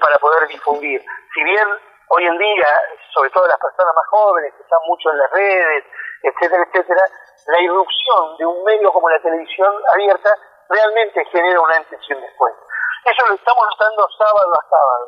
para 0.00 0.18
poder 0.18 0.48
difundir. 0.48 1.00
Si 1.32 1.44
bien 1.44 1.68
hoy 2.08 2.24
en 2.26 2.38
día, 2.38 2.68
sobre 3.14 3.30
todo 3.30 3.46
las 3.46 3.58
personas 3.58 3.94
más 3.94 4.06
jóvenes 4.10 4.52
que 4.56 4.62
están 4.62 4.80
mucho 4.86 5.10
en 5.12 5.18
las 5.18 5.30
redes, 5.30 5.84
etcétera, 6.22 6.64
etcétera, 6.66 7.02
la 7.46 7.60
irrupción 7.60 8.36
de 8.38 8.46
un 8.46 8.64
medio 8.64 8.92
como 8.92 9.08
la 9.08 9.20
televisión 9.20 9.72
abierta 9.92 10.36
realmente 10.68 11.24
genera 11.26 11.60
una 11.60 11.76
antes 11.76 12.00
después. 12.08 12.54
Eso 13.04 13.26
lo 13.28 13.34
estamos 13.34 13.64
notando 13.70 14.08
sábado 14.18 14.52
a 14.52 14.68
sábado. 14.68 15.06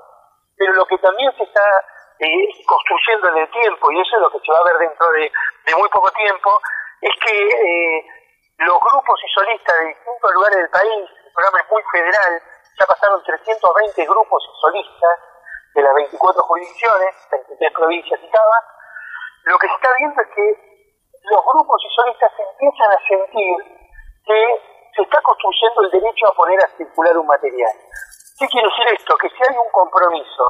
Pero 0.57 0.73
lo 0.73 0.87
que 0.87 0.99
también 0.99 1.33
se 1.37 1.45
está 1.45 1.67
eh, 2.19 2.65
construyendo 2.67 3.29
en 3.29 3.39
el 3.39 3.51
tiempo, 3.51 3.91
y 3.91 4.01
eso 4.01 4.17
es 4.17 4.23
lo 4.23 4.31
que 4.31 4.41
se 4.41 4.53
va 4.53 4.59
a 4.59 4.65
ver 4.65 4.79
dentro 4.79 5.11
de, 5.13 5.33
muy 5.77 5.89
poco 5.89 6.11
tiempo, 6.13 6.61
es 7.01 7.15
que 7.25 7.47
eh, 7.47 8.07
los 8.59 8.79
grupos 8.81 9.21
y 9.23 9.29
solistas 9.35 9.79
de 9.79 9.87
distintos 9.87 10.35
lugares 10.35 10.59
del 10.59 10.71
país, 10.71 11.11
el 11.27 11.33
programa 11.33 11.61
es 11.61 11.71
muy 11.71 11.83
federal, 11.93 12.43
ya 12.79 12.87
pasaron 12.87 13.23
320 13.23 14.07
grupos 14.07 14.43
y 14.47 14.61
solistas 14.61 15.19
de 15.75 15.83
las 15.83 15.95
24 15.95 16.43
jurisdicciones, 16.43 17.15
23 17.31 17.73
provincias 17.73 18.21
y 18.23 18.31
cada, 18.31 18.59
lo 19.45 19.59
que 19.59 19.69
se 19.69 19.75
está 19.75 19.89
viendo 19.99 20.23
es 20.23 20.29
que 20.35 20.69
los 21.31 21.45
grupos 21.45 21.83
y 21.85 21.95
solistas 21.95 22.33
empiezan 22.39 22.91
a 22.91 23.01
sentir 23.07 23.57
que 24.27 24.78
se 24.99 25.03
está 25.07 25.23
construyendo 25.23 25.83
el 25.83 25.91
derecho 25.91 26.27
a 26.27 26.35
poner 26.35 26.59
a 26.59 26.69
circular 26.77 27.17
un 27.17 27.27
material. 27.27 27.71
¿Qué 28.39 28.47
quiere 28.49 28.67
decir 28.67 28.87
esto? 28.99 29.17
Que 29.17 29.31
si 29.31 29.39
hay 29.47 29.55
un 29.55 29.71
compromiso 29.71 30.45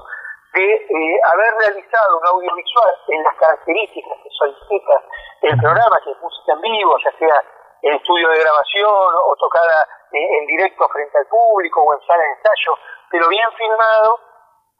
de 0.55 0.65
eh, 0.65 1.21
haber 1.33 1.53
realizado 1.69 2.17
un 2.17 2.27
audiovisual 2.27 2.95
en 3.09 3.23
las 3.23 3.37
características 3.37 4.17
que 4.25 4.31
solicita 4.33 4.95
el 5.43 5.61
programa, 5.61 6.01
que 6.03 6.13
es 6.13 6.21
música 6.21 6.53
en 6.53 6.61
vivo, 6.63 6.97
ya 7.05 7.13
sea 7.19 7.45
en 7.83 7.93
estudio 7.93 8.29
de 8.31 8.41
grabación 8.41 9.13
o 9.29 9.37
tocada 9.37 9.87
en 10.13 10.47
directo 10.47 10.89
frente 10.89 11.19
al 11.19 11.27
público 11.27 11.83
o 11.83 11.93
en 11.93 12.01
sala 12.07 12.25
de 12.25 12.33
ensayo, 12.33 12.73
pero 13.11 13.29
bien 13.29 13.53
filmado, 13.53 14.19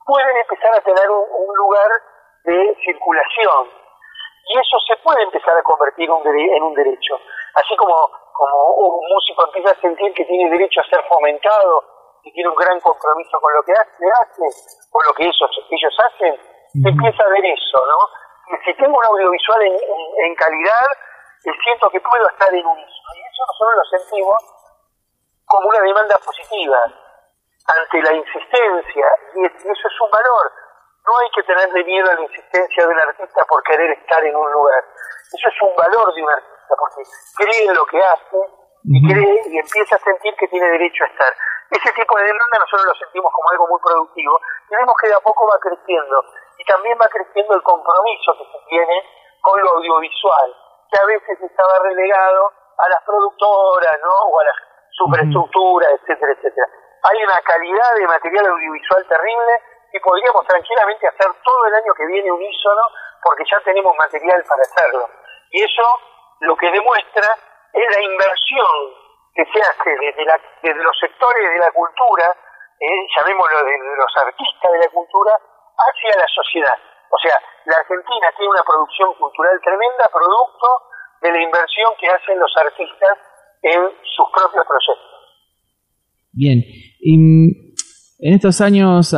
pueden 0.07 0.37
empezar 0.39 0.75
a 0.75 0.81
tener 0.81 1.11
un, 1.11 1.57
lugar 1.59 1.91
de 2.45 2.77
circulación. 2.83 3.69
Y 4.49 4.59
eso 4.59 4.79
se 4.89 4.97
puede 5.03 5.23
empezar 5.23 5.55
a 5.57 5.63
convertir 5.63 6.09
en 6.09 6.63
un 6.63 6.75
derecho. 6.75 7.21
Así 7.55 7.77
como, 7.77 7.95
como 8.39 8.71
un 8.71 9.03
músico 9.03 9.47
empieza 9.47 9.75
a 9.75 9.81
sentir 9.83 10.15
que 10.15 10.25
tiene 10.25 10.49
derecho 10.51 10.81
a 10.81 10.89
ser 10.89 11.03
fomentado 11.09 11.83
y 12.23 12.33
tiene 12.33 12.49
un 12.49 12.55
gran 12.55 12.79
compromiso 12.79 13.41
con 13.41 13.53
lo 13.53 13.63
que 13.67 13.73
hace, 13.73 14.05
hace 14.07 14.47
o 14.93 15.03
lo 15.03 15.13
que 15.15 15.25
ellos, 15.25 15.51
ellos 15.71 15.97
hacen, 16.07 16.39
empieza 16.87 17.23
a 17.25 17.29
ver 17.35 17.45
eso, 17.45 17.79
¿no? 17.83 17.99
si 18.65 18.75
tengo 18.75 18.97
un 18.97 19.05
audiovisual 19.05 19.63
en, 19.63 19.75
en, 19.75 20.35
calidad, 20.37 20.89
siento 21.43 21.91
que 21.91 22.01
puedo 22.01 22.29
estar 22.29 22.49
en 22.55 22.65
unísono. 22.65 23.09
Y 23.15 23.21
eso 23.21 23.43
nosotros 23.45 23.75
lo 23.77 23.99
sentimos 23.99 24.39
como 25.45 25.69
una 25.69 25.81
demanda 25.81 26.17
positiva 26.25 26.79
ante 27.69 28.03
la 28.03 28.13
insistencia, 28.15 29.07
y 29.35 29.45
eso 29.45 29.89
es 29.89 30.01
un 30.01 30.11
valor. 30.11 30.53
No 31.05 31.19
hay 31.19 31.31
que 31.35 31.43
tenerle 31.43 31.85
miedo 31.85 32.11
a 32.11 32.15
la 32.15 32.23
insistencia 32.23 32.87
de 32.87 32.93
un 32.93 33.01
artista 33.01 33.45
por 33.49 33.63
querer 33.65 33.91
estar 33.91 34.25
en 34.25 34.37
un 34.37 34.53
lugar. 34.53 34.85
Eso 35.33 35.49
es 35.49 35.63
un 35.63 35.77
valor 35.77 36.15
de 36.15 36.23
un 36.23 36.31
artista, 36.31 36.58
porque 36.77 37.03
cree 37.37 37.65
en 37.65 37.75
lo 37.75 37.85
que 37.87 38.03
hace 38.03 38.39
y 38.85 38.99
cree 39.07 39.43
y 39.47 39.59
empieza 39.59 39.97
a 39.97 39.99
sentir 39.99 40.35
que 40.37 40.49
tiene 40.49 40.69
derecho 40.71 41.05
a 41.05 41.09
estar. 41.09 41.33
Ese 41.71 41.93
tipo 41.93 42.17
de 42.17 42.25
demanda 42.25 42.59
nosotros 42.59 42.87
lo 42.89 42.95
sentimos 42.97 43.31
como 43.33 43.51
algo 43.51 43.69
muy 43.69 43.81
productivo 43.81 44.41
y 44.71 44.75
vemos 44.75 44.95
que 45.01 45.09
de 45.09 45.15
a 45.15 45.21
poco 45.21 45.47
va 45.47 45.59
creciendo. 45.61 46.17
Y 46.57 46.65
también 46.65 46.99
va 46.99 47.07
creciendo 47.07 47.55
el 47.55 47.63
compromiso 47.63 48.33
que 48.39 48.45
se 48.45 48.59
tiene 48.69 48.97
con 49.43 49.61
lo 49.61 49.71
audiovisual, 49.77 50.49
que 50.91 51.01
a 51.01 51.07
veces 51.07 51.41
estaba 51.43 51.79
relegado 51.85 52.53
a 52.79 52.89
las 52.89 53.03
productoras, 53.05 53.97
¿no? 54.03 54.13
O 54.33 54.41
a 54.41 54.45
las 54.45 54.57
superestructuras, 54.91 55.93
etcétera, 56.01 56.33
etcétera. 56.33 56.67
Hay 57.03 57.23
una 57.23 57.39
calidad 57.45 57.95
de 57.95 58.07
material 58.07 58.47
audiovisual 58.47 59.07
terrible 59.07 59.53
y 59.93 60.01
podríamos 60.01 60.47
tranquilamente 60.47 61.07
hacer 61.07 61.29
todo 61.45 61.67
el 61.67 61.75
año 61.75 61.93
que 61.95 62.07
viene 62.07 62.33
unísono 62.33 62.83
porque 63.23 63.45
ya 63.45 63.61
tenemos 63.65 63.95
material 63.97 64.43
para 64.49 64.63
hacerlo. 64.63 65.09
Y 65.51 65.63
eso 65.63 65.83
lo 66.41 66.57
que 66.57 66.71
demuestra 66.71 67.29
es 67.73 67.87
la 67.95 68.03
inversión 68.03 68.75
que 69.35 69.45
se 69.45 69.61
hace 69.61 69.91
desde, 69.91 70.25
la, 70.25 70.41
desde 70.63 70.83
los 70.83 70.97
sectores 70.99 71.47
de 71.51 71.59
la 71.59 71.71
cultura, 71.71 72.27
eh, 72.81 73.07
llamémoslo 73.19 73.65
de 73.65 73.77
los 73.79 74.13
artistas 74.19 74.73
de 74.73 74.79
la 74.79 74.91
cultura, 74.91 75.33
hacia 75.79 76.19
la 76.19 76.27
sociedad. 76.27 76.79
O 77.11 77.19
sea, 77.19 77.39
la 77.67 77.77
Argentina 77.77 78.27
tiene 78.37 78.51
una 78.51 78.65
producción 78.67 79.15
cultural 79.15 79.61
tremenda, 79.63 80.11
producto 80.11 80.69
de 81.23 81.33
la 81.33 81.43
inversión 81.43 81.91
que 81.99 82.09
hacen 82.09 82.39
los 82.39 82.53
artistas 82.57 83.19
en 83.63 83.81
sus 84.03 84.27
propios 84.35 84.65
proyectos. 84.67 85.19
Bien, 86.33 86.63
y 87.01 87.15
en 88.21 88.35
estos 88.35 88.61
años, 88.61 89.15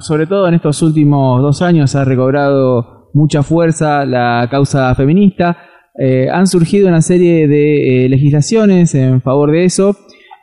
sobre 0.00 0.26
todo 0.26 0.48
en 0.48 0.54
estos 0.54 0.82
últimos 0.82 1.42
dos 1.42 1.62
años, 1.62 1.94
ha 1.94 2.04
recobrado 2.04 3.10
mucha 3.14 3.42
fuerza 3.42 4.04
la 4.04 4.48
causa 4.50 4.94
feminista. 4.94 5.56
Eh, 5.98 6.28
han 6.30 6.46
surgido 6.46 6.88
una 6.88 7.00
serie 7.00 7.48
de 7.48 8.04
eh, 8.04 8.08
legislaciones 8.08 8.94
en 8.94 9.20
favor 9.22 9.50
de 9.50 9.64
eso 9.64 9.96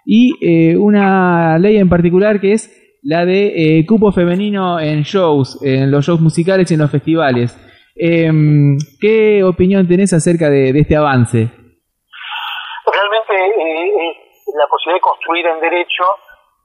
y 0.06 0.34
eh, 0.42 0.78
una 0.78 1.58
ley 1.58 1.78
en 1.78 1.90
particular 1.90 2.40
que 2.40 2.54
es 2.54 3.00
la 3.04 3.26
de 3.26 3.86
cupo 3.88 4.12
femenino 4.12 4.80
en 4.80 5.04
shows, 5.04 5.60
en 5.64 5.90
los 5.92 6.06
shows 6.06 6.20
musicales 6.20 6.70
y 6.70 6.74
en 6.74 6.82
los 6.82 6.92
festivales. 6.92 7.58
Em, 7.98 8.78
¿Qué 9.02 9.42
opinión 9.44 9.88
tenés 9.88 10.14
acerca 10.14 10.50
de, 10.54 10.70
este 10.70 10.96
avance? 10.96 11.50
Realmente 12.86 13.34
eh, 13.34 14.14
la 14.54 14.68
posibilidad 14.70 14.98
de 14.98 15.02
construir 15.02 15.46
en 15.48 15.60
derecho 15.60 16.06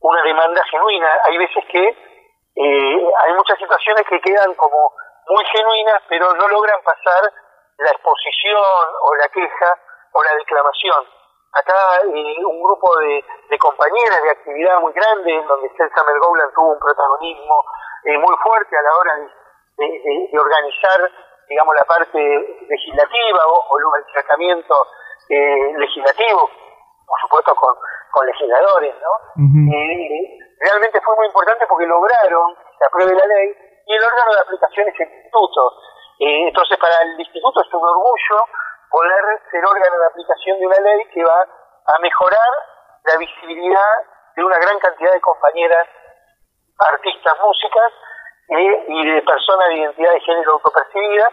una 0.00 0.22
demanda 0.22 0.60
genuina. 0.70 1.08
Hay 1.24 1.38
veces 1.38 1.64
que 1.72 1.88
eh, 1.88 2.96
hay 3.24 3.32
muchas 3.32 3.58
situaciones 3.58 4.04
que 4.10 4.20
quedan 4.20 4.52
como 4.56 4.92
muy 5.28 5.44
genuinas, 5.56 6.02
pero 6.08 6.34
no 6.34 6.48
logran 6.48 6.80
pasar 6.84 7.32
la 7.78 7.90
exposición 7.90 8.86
o 9.02 9.14
la 9.16 9.28
queja 9.28 9.78
o 10.12 10.22
la 10.22 10.34
declamación. 10.34 11.04
Acá 11.52 12.00
eh, 12.04 12.44
un 12.44 12.62
grupo 12.62 12.96
de, 12.98 13.24
compañeras 13.58 14.22
de 14.22 14.30
actividad 14.30 14.80
muy 14.80 14.92
grande, 14.92 15.34
en 15.34 15.46
donde 15.46 15.70
Celsa 15.76 16.02
Mergoulan 16.04 16.52
tuvo 16.54 16.72
un 16.72 16.78
protagonismo 16.78 17.64
muy 18.04 18.36
fuerte 18.42 18.76
a 18.76 18.82
la 18.82 18.96
hora 18.96 19.14
de 19.16 19.42
de, 19.76 20.38
organizar, 20.38 21.10
digamos, 21.48 21.74
la 21.74 21.84
parte 21.84 22.18
legislativa 22.68 23.40
o, 23.46 23.78
el 23.96 24.12
tratamiento 24.12 24.74
eh, 25.28 25.72
legislativo, 25.76 26.50
por 27.06 27.20
supuesto 27.20 27.54
con, 27.54 27.74
con 28.10 28.26
legisladores, 28.26 28.94
¿no? 29.00 29.42
realmente 30.60 31.00
fue 31.00 31.16
muy 31.16 31.26
importante 31.26 31.66
porque 31.66 31.86
lograron 31.86 32.54
que 32.54 32.78
se 32.78 32.86
apruebe 32.86 33.14
la 33.14 33.26
ley 33.26 33.50
y 33.86 33.94
el 33.94 34.04
órgano 34.04 34.32
de 34.32 34.40
aplicación 34.40 34.88
es 34.88 35.00
el 35.00 35.08
instituto. 35.08 35.72
Eh, 36.22 36.46
entonces, 36.46 36.78
para 36.78 37.02
el 37.02 37.18
instituto 37.18 37.60
es 37.60 37.74
un 37.74 37.82
orgullo 37.82 38.46
poder 38.90 39.24
ser 39.50 39.64
órgano 39.66 39.98
de 39.98 40.06
aplicación 40.06 40.60
de 40.60 40.66
una 40.66 40.78
ley 40.78 41.04
que 41.12 41.24
va 41.24 41.42
a 41.42 41.98
mejorar 41.98 42.50
la 43.02 43.16
visibilidad 43.16 43.92
de 44.36 44.44
una 44.44 44.56
gran 44.58 44.78
cantidad 44.78 45.12
de 45.12 45.20
compañeras 45.20 45.88
artistas, 46.78 47.34
músicas, 47.42 47.92
y 48.48 49.14
de 49.14 49.22
personas 49.22 49.68
de 49.68 49.78
identidad 49.78 50.12
de 50.12 50.20
género 50.20 50.52
autopercibida 50.52 51.28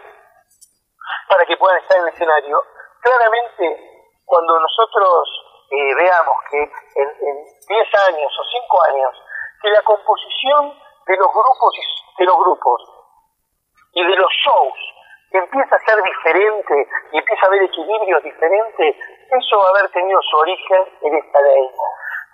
para 1.28 1.44
que 1.44 1.56
puedan 1.56 1.78
estar 1.78 1.98
en 1.98 2.08
el 2.08 2.14
escenario. 2.14 2.64
Claramente, 3.00 4.10
cuando 4.24 4.58
nosotros 4.58 5.28
eh, 5.70 5.94
veamos 5.94 6.36
que 6.50 6.58
en, 6.58 7.08
en 7.08 7.36
10 7.68 7.94
años 8.08 8.32
o 8.40 8.44
5 8.44 8.82
años, 8.90 9.22
que 9.62 9.70
la 9.70 9.82
composición 9.82 10.74
de 11.06 11.16
los 11.16 11.28
grupos 11.28 11.74
de 12.18 12.24
los 12.24 12.36
grupos 12.38 12.99
y 13.92 14.06
de 14.06 14.16
los 14.16 14.32
shows 14.44 14.78
empieza 15.32 15.76
a 15.76 15.84
ser 15.86 16.02
diferente 16.02 16.88
y 17.12 17.18
empieza 17.18 17.44
a 17.44 17.48
haber 17.48 17.62
equilibrios 17.62 18.22
diferentes, 18.22 18.96
eso 19.30 19.58
va 19.58 19.68
a 19.68 19.78
haber 19.78 19.90
tenido 19.92 20.20
su 20.22 20.36
origen 20.36 20.84
en 21.02 21.14
esta 21.16 21.40
ley. 21.40 21.70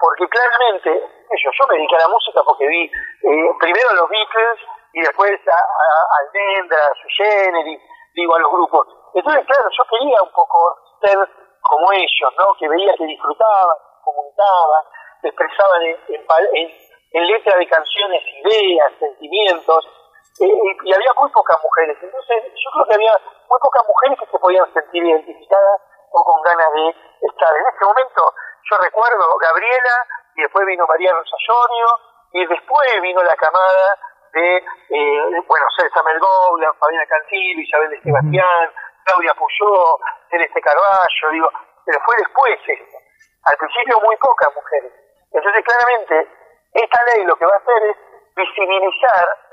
Porque 0.00 0.28
claramente, 0.28 0.90
yo, 0.92 1.50
yo 1.52 1.68
me 1.68 1.76
dediqué 1.76 1.96
a 1.96 2.00
la 2.00 2.08
música 2.08 2.42
porque 2.44 2.66
vi 2.66 2.84
eh, 2.84 3.50
primero 3.60 3.90
a 3.90 3.94
los 3.94 4.08
Beatles 4.08 4.60
y 4.92 5.00
después 5.00 5.32
a, 5.48 5.56
a 5.56 5.88
Almendra, 6.20 6.78
a 6.78 6.94
su 6.94 7.08
Generis, 7.16 7.80
digo, 8.14 8.34
a 8.34 8.38
los 8.40 8.50
grupos. 8.50 8.88
Entonces, 9.14 9.44
claro, 9.46 9.68
yo 9.70 9.84
quería 9.88 10.22
un 10.22 10.32
poco 10.32 10.76
ser 11.02 11.16
como 11.60 11.92
ellos, 11.92 12.32
¿no? 12.38 12.54
Que 12.58 12.68
veía 12.68 12.94
que 12.96 13.04
disfrutaban, 13.04 13.76
comunicaban, 14.04 14.84
expresaban 15.22 15.82
en, 15.82 15.96
en, 16.08 16.72
en, 17.12 17.26
letra 17.26 17.56
de 17.56 17.66
canciones 17.66 18.22
ideas, 18.44 18.92
sentimientos, 18.98 19.88
eh, 20.40 20.76
y, 20.84 20.92
había 20.92 21.12
muy 21.16 21.30
pocas 21.30 21.58
mujeres. 21.62 21.96
Entonces, 22.02 22.52
yo 22.52 22.70
creo 22.72 22.86
que 22.86 22.94
había 22.94 23.14
muy 23.48 23.58
pocas 23.60 23.84
mujeres 23.86 24.18
que 24.20 24.26
se 24.26 24.38
podían 24.38 24.72
sentir 24.72 25.04
identificadas 25.04 25.80
o 26.10 26.24
con 26.24 26.42
ganas 26.42 26.72
de 26.72 26.88
estar. 27.28 27.56
En 27.56 27.66
ese 27.66 27.84
momento, 27.84 28.34
yo 28.70 28.76
recuerdo 28.78 29.24
Gabriela, 29.38 29.96
y 30.36 30.42
después 30.42 30.66
vino 30.66 30.86
María 30.86 31.12
Rosa 31.12 31.36
y 32.32 32.46
después 32.46 33.00
vino 33.00 33.22
la 33.22 33.34
camada 33.36 33.98
de, 34.32 34.56
eh, 34.56 35.42
bueno, 35.48 35.66
César 35.76 36.04
Melgoulan, 36.04 36.74
Fabiana 36.78 37.06
Cantillo, 37.06 37.60
Isabel 37.60 37.90
de 37.90 38.02
Sebastián, 38.02 38.70
Claudia 39.04 39.32
Puyó, 39.34 39.98
Celeste 40.28 40.60
Carballo, 40.60 41.30
digo, 41.32 41.50
pero 41.86 41.98
fue 42.04 42.16
después 42.18 42.58
esto. 42.66 42.96
Al 43.44 43.56
principio 43.56 44.00
muy 44.00 44.16
pocas 44.16 44.54
mujeres. 44.54 44.92
Entonces, 45.32 45.64
claramente, 45.64 46.28
esta 46.74 47.04
ley 47.04 47.24
lo 47.24 47.36
que 47.36 47.46
va 47.46 47.54
a 47.54 47.58
hacer 47.58 47.82
es 47.84 47.96
visibilizar 48.34 49.45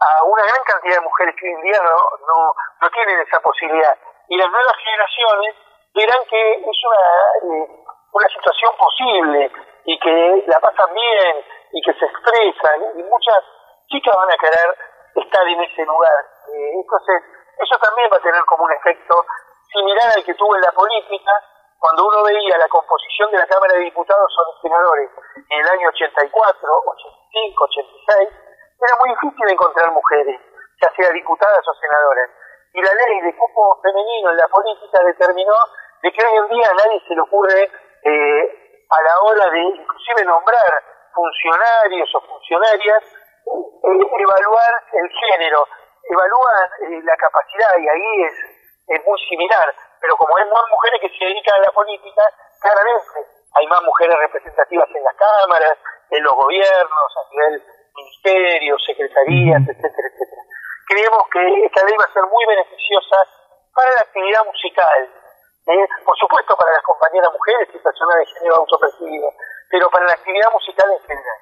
a 0.00 0.24
una 0.24 0.42
gran 0.42 0.62
cantidad 0.64 0.96
de 0.96 1.08
mujeres 1.08 1.34
que 1.38 1.46
hoy 1.46 1.54
en 1.54 1.62
día 1.62 1.80
no, 1.82 1.96
no, 2.26 2.54
no 2.80 2.90
tienen 2.90 3.20
esa 3.20 3.40
posibilidad. 3.40 3.96
Y 4.28 4.36
las 4.36 4.50
nuevas 4.50 4.76
generaciones 4.84 5.54
verán 5.94 6.24
que 6.28 6.52
es 6.52 6.78
una, 6.84 7.54
eh, 7.54 7.68
una 8.12 8.28
situación 8.28 8.72
posible 8.78 9.52
y 9.84 9.98
que 9.98 10.44
la 10.46 10.60
pasan 10.60 10.94
bien 10.94 11.44
y 11.72 11.82
que 11.82 11.92
se 11.94 12.04
expresan 12.04 12.98
y 12.98 13.02
muchas 13.02 13.42
chicas 13.88 14.14
van 14.14 14.30
a 14.30 14.36
querer 14.36 14.76
estar 15.16 15.48
en 15.48 15.60
ese 15.62 15.84
lugar. 15.84 16.24
Eh, 16.54 16.70
entonces, 16.74 17.22
eso 17.58 17.76
también 17.78 18.08
va 18.12 18.16
a 18.18 18.22
tener 18.22 18.44
como 18.44 18.64
un 18.64 18.72
efecto 18.72 19.24
similar 19.72 20.12
al 20.14 20.24
que 20.24 20.34
tuvo 20.34 20.54
en 20.56 20.62
la 20.62 20.72
política, 20.72 21.32
cuando 21.78 22.06
uno 22.06 22.22
veía 22.24 22.58
la 22.58 22.68
composición 22.68 23.30
de 23.30 23.38
la 23.38 23.46
Cámara 23.46 23.74
de 23.74 23.84
Diputados 23.84 24.32
o 24.38 24.52
de 24.52 24.60
senadores 24.62 25.10
en 25.50 25.60
el 25.60 25.68
año 25.68 25.88
84, 25.88 26.28
85, 26.30 27.64
86, 27.64 28.47
era 28.80 28.94
muy 29.00 29.10
difícil 29.10 29.50
encontrar 29.50 29.90
mujeres, 29.92 30.40
ya 30.80 30.90
sea 30.94 31.10
diputadas 31.10 31.66
o 31.66 31.74
senadoras. 31.74 32.30
Y 32.74 32.82
la 32.82 32.94
ley 32.94 33.20
de 33.22 33.36
cupo 33.36 33.80
femenino 33.82 34.30
en 34.30 34.36
la 34.36 34.48
política 34.48 35.02
determinó 35.02 35.54
de 36.02 36.12
que 36.12 36.24
hoy 36.24 36.36
en 36.36 36.48
día 36.48 36.66
a 36.70 36.74
nadie 36.74 37.02
se 37.08 37.14
le 37.14 37.20
ocurre 37.22 37.62
eh, 37.64 38.84
a 38.90 39.02
la 39.02 39.20
hora 39.22 39.50
de 39.50 39.60
inclusive 39.60 40.24
nombrar 40.24 40.84
funcionarios 41.12 42.14
o 42.14 42.20
funcionarias, 42.20 43.02
eh, 43.02 44.06
evaluar 44.18 44.72
el 44.92 45.10
género, 45.10 45.66
evaluar 46.04 46.70
eh, 46.86 47.02
la 47.02 47.16
capacidad 47.16 47.74
y 47.78 47.88
ahí 47.88 48.22
es, 48.24 48.34
es 48.86 49.04
muy 49.04 49.18
similar, 49.28 49.74
pero 50.00 50.16
como 50.16 50.36
hay 50.36 50.44
más 50.44 50.62
mujeres 50.70 51.00
que 51.00 51.18
se 51.18 51.24
dedican 51.24 51.56
a 51.56 51.66
la 51.66 51.72
política, 51.72 52.22
claramente 52.60 53.26
hay 53.54 53.66
más 53.66 53.82
mujeres 53.82 54.16
representativas 54.20 54.88
en 54.94 55.02
las 55.02 55.16
cámaras, 55.16 55.78
en 56.10 56.22
los 56.22 56.32
gobiernos, 56.34 57.16
a 57.16 57.34
nivel 57.34 57.62
ministerios, 57.98 58.78
secretarías, 58.86 59.62
etcétera, 59.66 60.08
etcétera. 60.14 60.42
Creemos 60.86 61.22
que 61.34 61.42
esta 61.66 61.82
ley 61.84 61.96
va 61.98 62.06
a 62.06 62.14
ser 62.14 62.24
muy 62.30 62.44
beneficiosa 62.46 63.18
para 63.74 63.90
la 63.98 64.02
actividad 64.06 64.42
musical, 64.46 65.00
¿eh? 65.04 65.86
por 66.06 66.16
supuesto 66.16 66.54
para 66.56 66.72
las 66.78 66.84
compañeras 66.86 67.30
mujeres 67.34 67.68
y 67.74 67.78
personas 67.78 68.16
de 68.22 68.26
género 68.32 68.54
autopercibido, 68.62 69.28
pero 69.70 69.90
para 69.90 70.06
la 70.06 70.14
actividad 70.14 70.50
musical 70.54 70.88
en 70.94 71.02
general. 71.04 71.38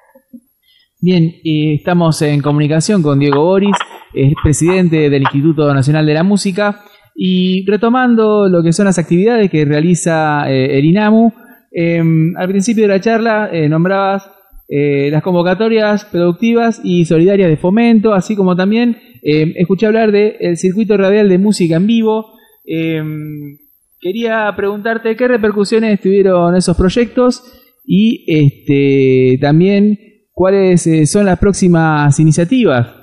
Bien, 0.99 1.23
y 1.43 1.75
estamos 1.77 2.21
en 2.21 2.41
comunicación 2.41 3.01
con 3.03 3.19
Diego 3.19 3.45
Boris, 3.45 3.77
es 4.13 4.33
presidente 4.41 5.09
del 5.09 5.21
Instituto 5.21 5.71
Nacional 5.73 6.05
de 6.05 6.13
la 6.13 6.23
Música, 6.23 6.83
y 7.15 7.65
retomando 7.65 8.47
lo 8.47 8.61
que 8.61 8.73
son 8.73 8.85
las 8.85 8.99
actividades 8.99 9.49
que 9.49 9.65
realiza 9.65 10.49
eh, 10.49 10.77
el 10.77 10.85
INAMU, 10.85 11.33
em, 11.71 12.35
al 12.37 12.47
principio 12.47 12.83
de 12.83 12.89
la 12.89 13.01
charla 13.01 13.49
eh, 13.51 13.67
nombrabas 13.67 14.36
eh, 14.69 15.09
las 15.11 15.23
convocatorias 15.23 16.05
productivas 16.05 16.81
y 16.83 17.05
solidarias 17.05 17.49
de 17.49 17.57
fomento, 17.57 18.13
así 18.13 18.35
como 18.35 18.55
también 18.55 19.01
escuché 19.23 19.87
hablar 19.87 20.11
del 20.11 20.55
circuito 20.55 20.95
radial 20.95 21.27
de 21.27 21.37
música 21.37 21.75
en 21.75 21.87
vivo. 21.87 22.33
Em, 22.65 23.57
quería 23.99 24.53
preguntarte 24.55 25.17
qué 25.17 25.27
repercusiones 25.27 25.99
tuvieron 25.99 26.55
esos 26.55 26.77
proyectos 26.77 27.43
y 27.83 28.23
este, 28.27 29.37
también 29.41 29.97
cuáles 30.31 30.87
son 31.11 31.25
las 31.25 31.39
próximas 31.39 32.17
iniciativas. 32.19 32.97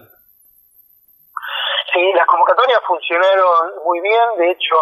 Funcionaron 2.87 3.85
muy 3.85 4.01
bien, 4.01 4.29
de 4.39 4.51
hecho 4.51 4.75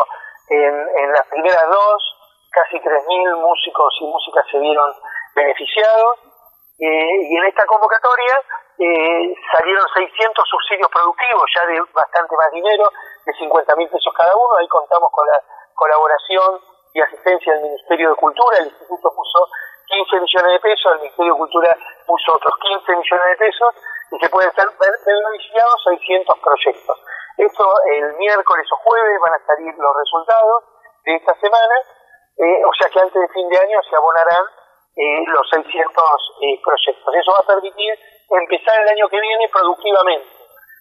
en, 0.48 1.12
las 1.12 1.26
primeras 1.28 1.62
dos 1.68 2.02
casi 2.50 2.76
3.000 2.76 3.40
músicos 3.40 3.94
y 4.00 4.04
músicas 4.04 4.44
se 4.50 4.58
vieron 4.58 4.90
beneficiados 5.34 6.31
eh, 6.78 7.16
y 7.28 7.36
en 7.36 7.44
esta 7.44 7.66
convocatoria 7.66 8.34
eh, 8.78 9.34
salieron 9.52 9.86
600 9.94 10.48
subsidios 10.48 10.88
productivos, 10.90 11.44
ya 11.54 11.66
de 11.66 11.80
bastante 11.92 12.36
más 12.36 12.50
dinero, 12.52 12.90
de 13.26 13.32
50 13.32 13.76
mil 13.76 13.88
pesos 13.88 14.12
cada 14.16 14.34
uno, 14.34 14.56
ahí 14.58 14.68
contamos 14.68 15.10
con 15.12 15.26
la 15.28 15.40
colaboración 15.74 16.60
y 16.94 17.00
asistencia 17.00 17.52
del 17.54 17.62
Ministerio 17.62 18.10
de 18.10 18.16
Cultura, 18.16 18.58
el 18.58 18.66
Instituto 18.66 19.12
puso 19.14 19.48
15 19.86 20.20
millones 20.20 20.52
de 20.52 20.60
pesos, 20.60 20.92
el 20.92 21.00
Ministerio 21.00 21.32
de 21.32 21.38
Cultura 21.38 21.76
puso 22.06 22.32
otros 22.34 22.54
15 22.60 22.96
millones 22.96 23.26
de 23.28 23.36
pesos 23.36 23.70
y 24.12 24.18
se 24.18 24.28
pueden 24.28 24.52
ser 24.52 24.68
beneficiados 24.78 25.84
600 25.84 26.38
proyectos. 26.40 26.96
Esto 27.36 27.64
el 27.92 28.16
miércoles 28.16 28.66
o 28.72 28.76
jueves 28.76 29.20
van 29.20 29.34
a 29.34 29.46
salir 29.46 29.74
los 29.76 29.96
resultados 29.96 30.64
de 31.04 31.16
esta 31.16 31.34
semana, 31.40 31.76
eh, 32.38 32.64
o 32.64 32.72
sea 32.74 32.88
que 32.88 33.00
antes 33.00 33.20
de 33.20 33.28
fin 33.28 33.48
de 33.48 33.58
año 33.58 33.78
se 33.88 33.96
abonarán 33.96 34.44
eh, 34.96 35.24
los 35.26 35.48
600 35.50 35.72
eh, 35.72 36.60
proyectos. 36.62 37.14
Eso 37.14 37.32
va 37.32 37.38
a 37.38 37.46
permitir 37.46 37.98
empezar 38.28 38.80
el 38.82 38.88
año 38.88 39.08
que 39.08 39.20
viene 39.20 39.48
productivamente, 39.48 40.28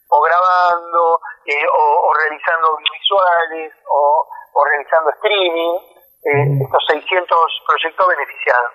o 0.10 0.22
grabando, 0.22 1.16
o, 1.16 2.14
realizando 2.14 2.68
audiovisuales, 2.68 3.74
o, 3.88 4.64
realizando 4.66 5.10
streaming, 5.12 5.80
estos 6.22 6.84
600 6.88 7.28
proyectos 7.68 8.08
beneficiados. 8.08 8.72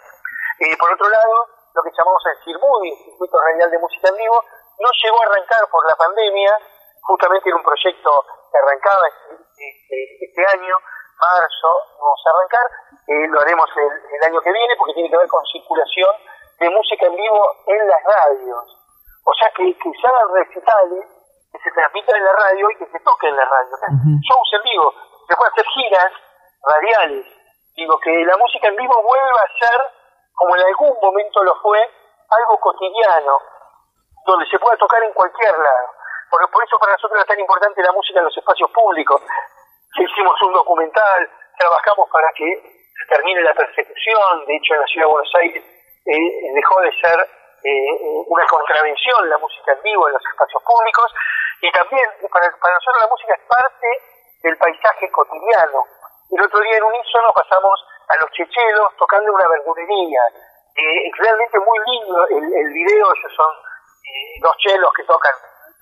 por 0.81 0.92
otro 0.92 1.09
lado, 1.09 1.37
lo 1.77 1.83
que 1.83 1.92
llamamos 1.92 2.22
el 2.27 2.44
CIRMUDI, 2.44 2.90
Circuito 3.05 3.37
Radial 3.38 3.70
de 3.70 3.79
Música 3.79 4.09
en 4.09 4.16
Vivo, 4.16 4.42
no 4.81 4.88
llegó 5.05 5.20
a 5.20 5.27
arrancar 5.27 5.68
por 5.70 5.85
la 5.87 5.96
pandemia, 5.96 6.59
justamente 7.03 7.49
era 7.49 7.57
un 7.57 7.62
proyecto 7.62 8.11
que 8.51 8.59
arrancaba 8.59 9.09
este, 9.09 9.99
este 10.20 10.42
año, 10.57 10.77
marzo, 11.18 11.70
vamos 11.98 12.20
a 12.26 12.31
arrancar, 12.31 12.66
eh, 13.09 13.29
lo 13.29 13.40
haremos 13.40 13.70
el, 13.76 14.22
año 14.26 14.40
que 14.40 14.52
viene 14.52 14.74
porque 14.76 14.94
tiene 14.94 15.11
que 15.11 15.16
ver 15.16 15.29
con 15.29 15.44
circulación 15.46 16.14
de 16.61 16.70
música 16.70 17.07
en 17.07 17.16
vivo 17.16 17.42
en 17.66 17.88
las 17.88 18.02
radios. 18.05 18.64
O 19.24 19.33
sea, 19.35 19.50
que, 19.57 19.76
que 19.76 19.90
se 19.90 20.07
hagan 20.07 20.35
recitales, 20.35 21.05
que 21.52 21.59
se 21.59 21.70
transmitan 21.70 22.16
en 22.16 22.24
la 22.24 22.33
radio 22.33 22.70
y 22.70 22.76
que 22.76 22.87
se 22.87 23.00
toquen 23.00 23.31
en 23.31 23.37
la 23.37 23.44
radio. 23.44 23.76
Shows 24.22 24.50
en 24.52 24.62
vivo, 24.62 24.94
se 25.29 25.37
pueden 25.37 25.52
hacer 25.52 25.66
giras 25.66 26.12
radiales. 26.62 27.26
Digo, 27.76 27.98
que 28.00 28.24
la 28.24 28.37
música 28.37 28.68
en 28.68 28.76
vivo 28.76 29.02
vuelva 29.02 29.40
a 29.42 29.66
ser, 29.66 29.81
como 30.33 30.57
en 30.57 30.62
algún 30.62 30.96
momento 31.02 31.42
lo 31.42 31.55
fue, 31.61 31.81
algo 32.31 32.59
cotidiano, 32.61 33.38
donde 34.24 34.46
se 34.46 34.59
pueda 34.59 34.76
tocar 34.76 35.02
en 35.02 35.12
cualquier 35.12 35.52
lado. 35.52 35.88
Por, 36.31 36.50
por 36.50 36.64
eso 36.64 36.79
para 36.79 36.92
nosotros 36.92 37.20
es 37.20 37.26
tan 37.26 37.38
importante 37.38 37.83
la 37.83 37.92
música 37.92 38.18
en 38.18 38.24
los 38.24 38.37
espacios 38.37 38.70
públicos. 38.70 39.22
Hicimos 39.98 40.42
un 40.42 40.52
documental, 40.52 41.30
trabajamos 41.59 42.09
para 42.11 42.28
que 42.37 42.44
termine 43.09 43.40
la 43.42 43.54
persecución, 43.54 44.44
de 44.46 44.56
hecho 44.56 44.74
en 44.74 44.80
la 44.80 44.87
ciudad 44.87 45.06
de 45.06 45.12
Buenos 45.12 45.35
Aires 45.37 45.64
eh, 46.06 46.52
dejó 46.54 46.80
de 46.82 46.92
ser 47.00 47.18
eh, 47.64 48.24
una 48.28 48.46
contravención 48.46 49.28
la 49.28 49.38
música 49.38 49.72
en 49.72 49.82
vivo 49.82 50.06
en 50.06 50.14
los 50.14 50.22
espacios 50.22 50.62
públicos 50.62 51.14
y 51.62 51.72
también 51.72 52.04
para, 52.30 52.46
para 52.61 52.74
nosotros 52.74 53.02
la 53.02 53.09
música 53.09 53.35
es 53.35 53.42
parte 53.48 53.88
del 54.42 54.56
paisaje 54.59 55.11
cotidiano. 55.11 55.87
El 56.30 56.42
otro 56.42 56.61
día 56.61 56.76
en 56.76 56.85
un 56.85 56.92
nos 56.92 57.32
pasamos 57.32 57.80
a 58.09 58.16
los 58.20 58.30
chechelos 58.32 58.96
tocando 58.98 59.32
una 59.32 59.48
verdurería. 59.48 60.22
Eh, 60.76 61.09
es 61.09 61.16
realmente 61.18 61.59
muy 61.59 61.78
lindo 61.87 62.26
el, 62.28 62.44
el 62.52 62.72
video, 62.72 63.06
ellos 63.14 63.32
son 63.35 63.52
dos 64.42 64.56
chelos 64.59 64.92
que 64.94 65.04
tocan 65.04 65.32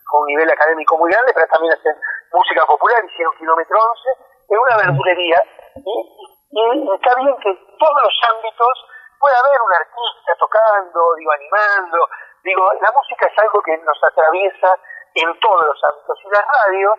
con 0.07 0.23
un 0.23 0.27
nivel 0.29 0.51
académico 0.51 0.97
muy 0.97 1.11
grande, 1.11 1.33
pero 1.35 1.47
también 1.49 1.73
hacen 1.73 1.95
música 2.33 2.65
popular, 2.67 2.84
hicieron 3.03 3.35
kilómetro 3.37 3.79
11, 3.79 4.11
en 4.49 4.59
una 4.59 4.77
verdurería. 4.77 5.41
Y, 5.77 6.95
está 6.95 7.15
bien 7.19 7.37
que 7.43 7.51
en 7.51 7.79
todos 7.79 8.03
los 8.03 8.17
ámbitos 8.31 8.75
pueda 9.19 9.39
haber 9.39 9.61
un 9.61 9.73
artista 9.75 10.33
tocando, 10.39 11.15
digo, 11.17 11.33
animando. 11.33 11.99
Digo, 12.45 12.73
la 12.81 12.93
música 12.93 13.27
es 13.27 13.39
algo 13.39 13.63
que 13.63 13.77
nos 13.79 13.99
atraviesa 14.05 14.79
en 15.15 15.41
todos 15.41 15.65
los 15.67 15.79
ámbitos. 15.91 16.19
Y 16.25 16.29
las 16.29 16.45
radios 16.47 16.95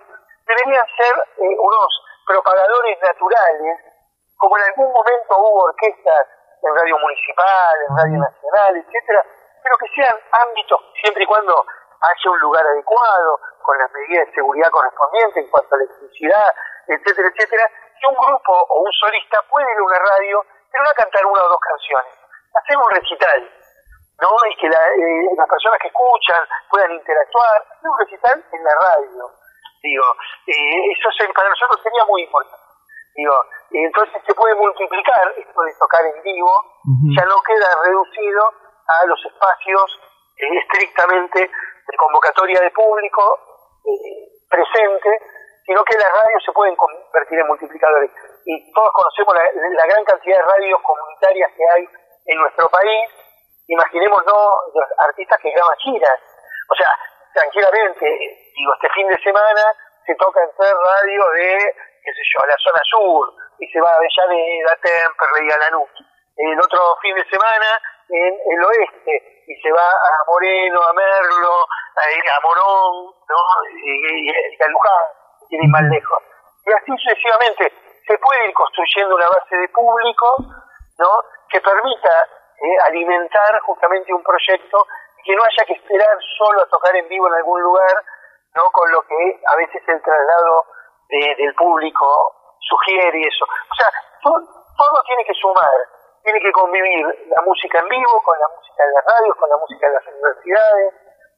deberían 0.48 0.86
ser 0.98 1.16
eh, 1.38 1.56
unos 1.58 1.92
propagadores 2.26 3.00
naturales, 3.02 3.80
como 4.38 4.58
en 4.58 4.64
algún 4.64 4.92
momento 4.92 5.38
hubo 5.38 5.64
orquestas 5.64 6.28
en 6.62 6.76
radio 6.76 6.98
municipal, 6.98 7.76
en 7.88 7.98
radio 7.98 8.18
nacional, 8.20 8.76
etcétera, 8.78 9.24
pero 9.64 9.78
que 9.78 9.90
sean 9.96 10.16
ámbitos 10.32 10.80
siempre 11.02 11.24
y 11.24 11.28
cuando 11.28 11.66
haya 12.02 12.32
un 12.32 12.40
lugar 12.40 12.66
adecuado, 12.66 13.40
con 13.62 13.78
las 13.78 13.92
medidas 13.92 14.28
de 14.28 14.34
seguridad 14.34 14.70
correspondientes 14.70 15.38
en 15.38 15.50
cuanto 15.50 15.76
a 15.76 15.78
electricidad, 15.80 16.50
etcétera, 16.88 17.28
etcétera, 17.34 17.66
que 18.00 18.08
un 18.08 18.16
grupo 18.16 18.54
o 18.54 18.82
un 18.82 18.92
solista 18.94 19.42
puede 19.50 19.66
ir 19.72 19.80
a 19.80 19.84
una 19.84 20.00
radio, 20.00 20.46
pero 20.72 20.84
no 20.84 20.90
a 20.90 20.94
cantar 20.94 21.26
una 21.26 21.44
o 21.44 21.50
dos 21.50 21.60
canciones, 21.60 22.14
hacer 22.54 22.78
un 22.78 22.92
recital, 22.92 23.40
¿no? 24.22 24.30
Y 24.50 24.56
que 24.58 24.68
eh, 24.68 25.36
las 25.38 25.50
personas 25.50 25.80
que 25.82 25.88
escuchan 25.88 26.42
puedan 26.70 26.92
interactuar, 26.92 27.58
hacer 27.62 27.90
un 27.90 28.00
recital 28.00 28.46
en 28.52 28.64
la 28.64 28.74
radio, 28.76 29.24
digo, 29.82 30.06
eh, 30.48 30.92
eso 30.94 31.10
para 31.34 31.50
nosotros 31.50 31.82
sería 31.82 32.06
muy 32.06 32.24
importante. 32.24 32.66
Digo, 33.16 33.34
entonces 33.72 34.22
se 34.28 34.36
puede 34.36 34.56
multiplicar 34.56 35.34
esto 35.38 35.62
de 35.62 35.74
tocar 35.80 36.06
en 36.06 36.22
vivo, 36.22 36.52
ya 37.16 37.24
no 37.26 37.42
queda 37.42 37.68
reducido 37.84 38.44
a 38.88 39.06
los 39.06 39.20
espacios 39.26 40.00
eh, 40.38 40.60
estrictamente 40.60 41.50
de 41.88 41.98
convocatoria 41.98 42.62
de 42.62 42.72
público 42.72 43.40
eh, 43.86 44.36
presente, 44.50 45.10
sino 45.66 45.84
que 45.84 45.98
las 45.98 46.12
radios 46.12 46.44
se 46.46 46.52
pueden 46.52 46.76
convertir 46.76 47.40
en 47.40 47.48
multiplicadores. 47.48 48.12
Y 48.46 48.72
todos 48.74 48.90
conocemos 48.94 49.34
la, 49.34 49.86
gran 49.86 50.06
cantidad 50.06 50.38
de 50.38 50.46
radios 50.46 50.80
comunitarias 50.82 51.52
que 51.58 51.64
hay 51.74 51.88
en 52.26 52.38
nuestro 52.38 52.70
país. 52.70 53.10
Imaginémonos 53.68 54.26
los 54.74 54.86
artistas 55.00 55.40
que 55.42 55.52
graban 55.52 55.78
giras. 55.80 56.20
O 56.70 56.76
sea, 56.76 56.90
tranquilamente, 57.34 58.06
digo, 58.06 58.74
este 58.76 58.90
fin 58.94 59.08
de 59.08 59.18
semana 59.24 59.74
se 60.06 60.16
toca 60.16 60.44
en 60.44 60.50
tres 60.58 60.74
radios 60.74 61.26
de, 61.34 61.50
qué 62.04 62.12
sé 62.14 62.22
yo, 62.30 62.46
la 62.46 62.58
zona 62.58 62.82
sur, 62.84 63.34
y 63.60 63.68
se 63.68 63.82
va 63.82 63.90
a 63.90 63.96
Avellaneda, 63.96 64.78
Temperley, 64.82 65.52
a 65.52 65.58
Lanús. 65.58 65.90
El 66.38 66.60
otro 66.62 66.98
fin 67.02 67.16
de 67.16 67.26
semana 67.26 67.82
en 68.10 68.34
el 68.54 68.66
oeste, 68.66 69.35
y 69.48 69.56
se 69.62 69.72
va 69.72 69.88
a 69.88 70.24
Moreno, 70.28 70.82
a 70.82 70.94
Merlo, 70.94 71.64
a, 71.64 72.40
Morón, 72.44 73.14
¿no? 73.30 73.40
y, 73.84 74.30
a 74.30 74.68
Luján, 74.68 75.06
y 75.50 75.68
más 75.68 75.84
lejos. 75.84 76.24
Y 76.66 76.72
así 76.72 76.92
sucesivamente 76.98 77.72
se 78.08 78.18
puede 78.18 78.46
ir 78.46 78.54
construyendo 78.54 79.16
una 79.16 79.28
base 79.30 79.56
de 79.56 79.68
público, 79.70 80.36
¿no? 80.98 81.10
Que 81.50 81.60
permita 81.62 82.10
eh, 82.58 82.78
alimentar 82.88 83.60
justamente 83.62 84.14
un 84.14 84.24
proyecto 84.24 84.88
que 85.24 85.36
no 85.36 85.44
haya 85.44 85.66
que 85.66 85.74
esperar 85.74 86.18
solo 86.38 86.62
a 86.62 86.70
tocar 86.70 86.96
en 86.96 87.08
vivo 87.10 87.28
en 87.28 87.34
algún 87.34 87.62
lugar, 87.62 88.04
¿no? 88.56 88.70
Con 88.72 88.92
lo 88.92 89.02
que 89.02 89.42
a 89.46 89.56
veces 89.58 89.82
el 89.88 90.02
traslado 90.02 90.66
del 91.10 91.56
público 91.56 92.06
sugiere 92.60 93.20
y 93.20 93.28
eso. 93.28 93.46
O 93.46 93.76
sea, 93.76 93.90
todo, 94.22 95.04
tiene 95.08 95.26
que 95.26 95.34
sumar, 95.34 95.80
tiene 96.26 96.42
que 96.42 96.52
convivir 96.52 97.06
la 97.30 97.42
música 97.46 97.78
en 97.80 97.88
vivo 97.88 98.18
con 98.26 98.34
la 98.42 98.50
música 98.50 98.82
en 98.82 98.92
las 98.98 99.06
radios, 99.06 99.36
con 99.38 99.50
la 99.50 99.58
música 99.62 99.86
en 99.86 99.94
las 99.94 100.06
universidades, 100.10 100.90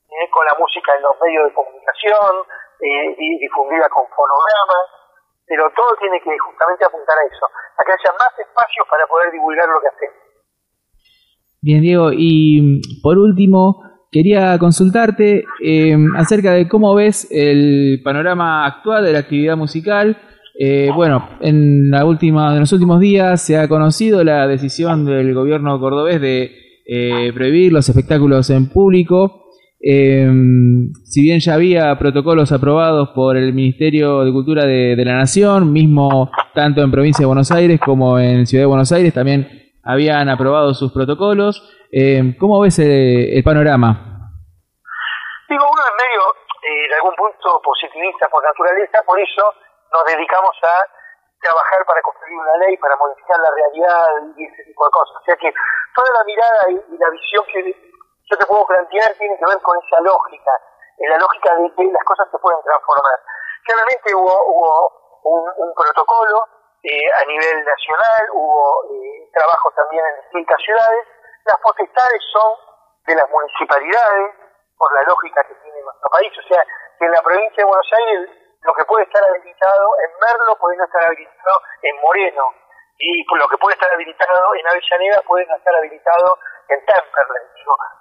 ¿eh? 0.08 0.28
con 0.32 0.44
la 0.48 0.56
música 0.56 0.96
en 0.96 1.02
los 1.04 1.16
medios 1.20 1.44
de 1.44 1.54
comunicación, 1.54 2.32
eh, 2.80 3.12
y 3.20 3.28
difundida 3.44 3.92
con 3.92 4.08
fonogramas, 4.08 4.86
pero 5.44 5.68
todo 5.76 5.92
tiene 6.00 6.24
que 6.24 6.32
justamente 6.40 6.86
apuntar 6.88 7.20
a 7.20 7.28
eso, 7.28 7.46
a 7.52 7.84
que 7.84 7.92
haya 7.92 8.12
más 8.16 8.32
espacios 8.40 8.88
para 8.88 9.04
poder 9.12 9.32
divulgar 9.36 9.68
lo 9.68 9.82
que 9.84 9.92
hacemos. 9.92 10.24
Bien, 11.60 11.82
Diego, 11.82 12.10
y 12.14 12.80
por 13.04 13.18
último, 13.18 13.84
quería 14.12 14.58
consultarte 14.60 15.44
eh, 15.60 15.98
acerca 16.16 16.52
de 16.52 16.70
cómo 16.70 16.96
ves 16.96 17.28
el 17.32 18.00
panorama 18.04 18.66
actual 18.66 19.04
de 19.04 19.12
la 19.12 19.20
actividad 19.20 19.58
musical. 19.58 20.16
Eh, 20.60 20.90
bueno, 20.96 21.30
en, 21.40 21.92
la 21.92 22.04
última, 22.06 22.54
en 22.54 22.62
los 22.62 22.72
últimos 22.74 23.00
días 23.00 23.46
se 23.46 23.58
ha 23.58 23.68
conocido 23.68 24.24
la 24.24 24.48
decisión 24.48 25.06
del 25.06 25.34
gobierno 25.36 25.80
cordobés 25.80 26.20
de 26.20 26.52
eh, 26.88 27.32
prohibir 27.34 27.72
los 27.72 27.88
espectáculos 27.88 28.50
en 28.50 28.70
público. 28.70 29.44
si 29.80 31.22
bien 31.22 31.40
ya 31.40 31.54
había 31.54 31.96
protocolos 32.00 32.52
aprobados 32.52 33.10
por 33.10 33.38
el 33.38 33.54
Ministerio 33.54 34.24
de 34.24 34.32
Cultura 34.32 34.66
de, 34.66 34.96
la 35.06 35.14
Nación, 35.14 35.72
mismo 35.72 36.32
tanto 36.56 36.82
en 36.82 36.90
provincia 36.90 37.22
de 37.22 37.28
Buenos 37.28 37.52
Aires 37.52 37.80
como 37.80 38.18
en 38.18 38.48
Ciudad 38.48 38.64
de 38.64 38.68
Buenos 38.68 38.92
Aires, 38.92 39.14
también 39.14 39.48
habían 39.84 40.28
aprobado 40.28 40.74
sus 40.74 40.92
protocolos. 40.92 41.62
Eh, 41.92 42.36
¿Cómo 42.40 42.60
ves 42.60 42.80
el, 42.80 43.44
panorama? 43.44 44.34
Digo, 45.48 45.64
uno 45.64 45.82
es 45.82 45.96
medio, 45.96 46.22
eh, 46.66 46.90
de 46.90 46.96
algún 46.96 47.16
punto, 47.16 47.62
positivista 47.64 48.28
por 48.30 48.44
naturaleza, 48.44 49.00
por 49.06 49.20
eso 49.20 49.44
nos 49.92 50.04
dedicamos 50.06 50.56
a 50.64 50.76
trabajar 51.40 51.86
para 51.86 52.02
construir 52.02 52.38
una 52.38 52.58
ley, 52.66 52.78
para 52.78 52.96
modificar 52.96 53.40
la 53.40 53.52
realidad 53.52 54.08
y 54.36 54.46
ese 54.46 54.64
tipo 54.64 54.86
de 54.86 54.92
cosas. 54.92 55.16
O 55.22 55.26
sea 55.26 55.36
que 55.36 55.54
toda 55.96 56.10
la 56.18 56.24
mirada 56.24 56.62
y, 56.70 56.98
la 56.98 57.10
visión 57.10 57.46
que 57.46 57.62
yo 58.30 58.38
te 58.38 58.46
puedo 58.46 58.66
plantear 58.66 59.14
tiene 59.16 59.38
que 59.38 59.46
ver 59.46 59.62
con 59.62 59.78
esa 59.78 60.02
lógica, 60.02 60.52
en 60.98 61.10
la 61.12 61.18
lógica 61.18 61.56
de 61.56 61.72
que 61.76 61.84
las 61.86 62.04
cosas 62.04 62.28
se 62.32 62.38
pueden 62.40 62.62
transformar. 62.64 63.20
Claramente 63.64 64.16
hubo, 64.16 64.34
hubo 64.48 64.92
un 65.24 65.74
protocolo 65.74 66.48
eh, 66.84 67.12
a 67.22 67.26
nivel 67.26 67.66
nacional, 67.66 68.24
hubo 68.34 68.84
eh, 68.94 69.30
trabajo 69.34 69.72
también 69.76 70.04
en 70.06 70.22
distintas 70.24 70.62
ciudades. 70.62 71.06
Las 71.46 71.58
potestades 71.60 72.22
son 72.34 72.54
de 73.06 73.16
las 73.16 73.30
municipalidades, 73.30 74.36
por 74.78 74.94
la 74.94 75.02
lógica 75.04 75.44
que 75.44 75.56
tiene 75.56 75.82
nuestro 75.82 76.10
país. 76.12 76.32
O 76.38 76.48
sea, 76.48 76.64
que 77.00 77.06
en 77.06 77.12
la 77.12 77.22
provincia 77.22 77.58
de 77.58 77.64
Buenos 77.64 77.92
Aires 77.94 78.30
lo 78.62 78.74
que 78.74 78.86
puede 78.86 79.04
estar 79.04 79.24
habilitado 79.24 79.92
en 80.04 80.12
Merlo 80.20 80.56
puede 80.58 80.78
no 80.78 80.86
estar 80.86 81.04
habilitado 81.04 81.62
en 81.82 82.02
Moreno. 82.02 82.54
Y 83.00 83.24
lo 83.24 83.48
que 83.48 83.58
puede 83.58 83.76
estar 83.76 83.92
habilitado 83.94 84.56
en 84.56 84.68
Avellaneda 84.68 85.22
puede 85.28 85.46
no 85.46 85.56
estar 85.56 85.76
habilitado 85.76 86.40
en 86.70 86.80
Temperley, 86.86 87.44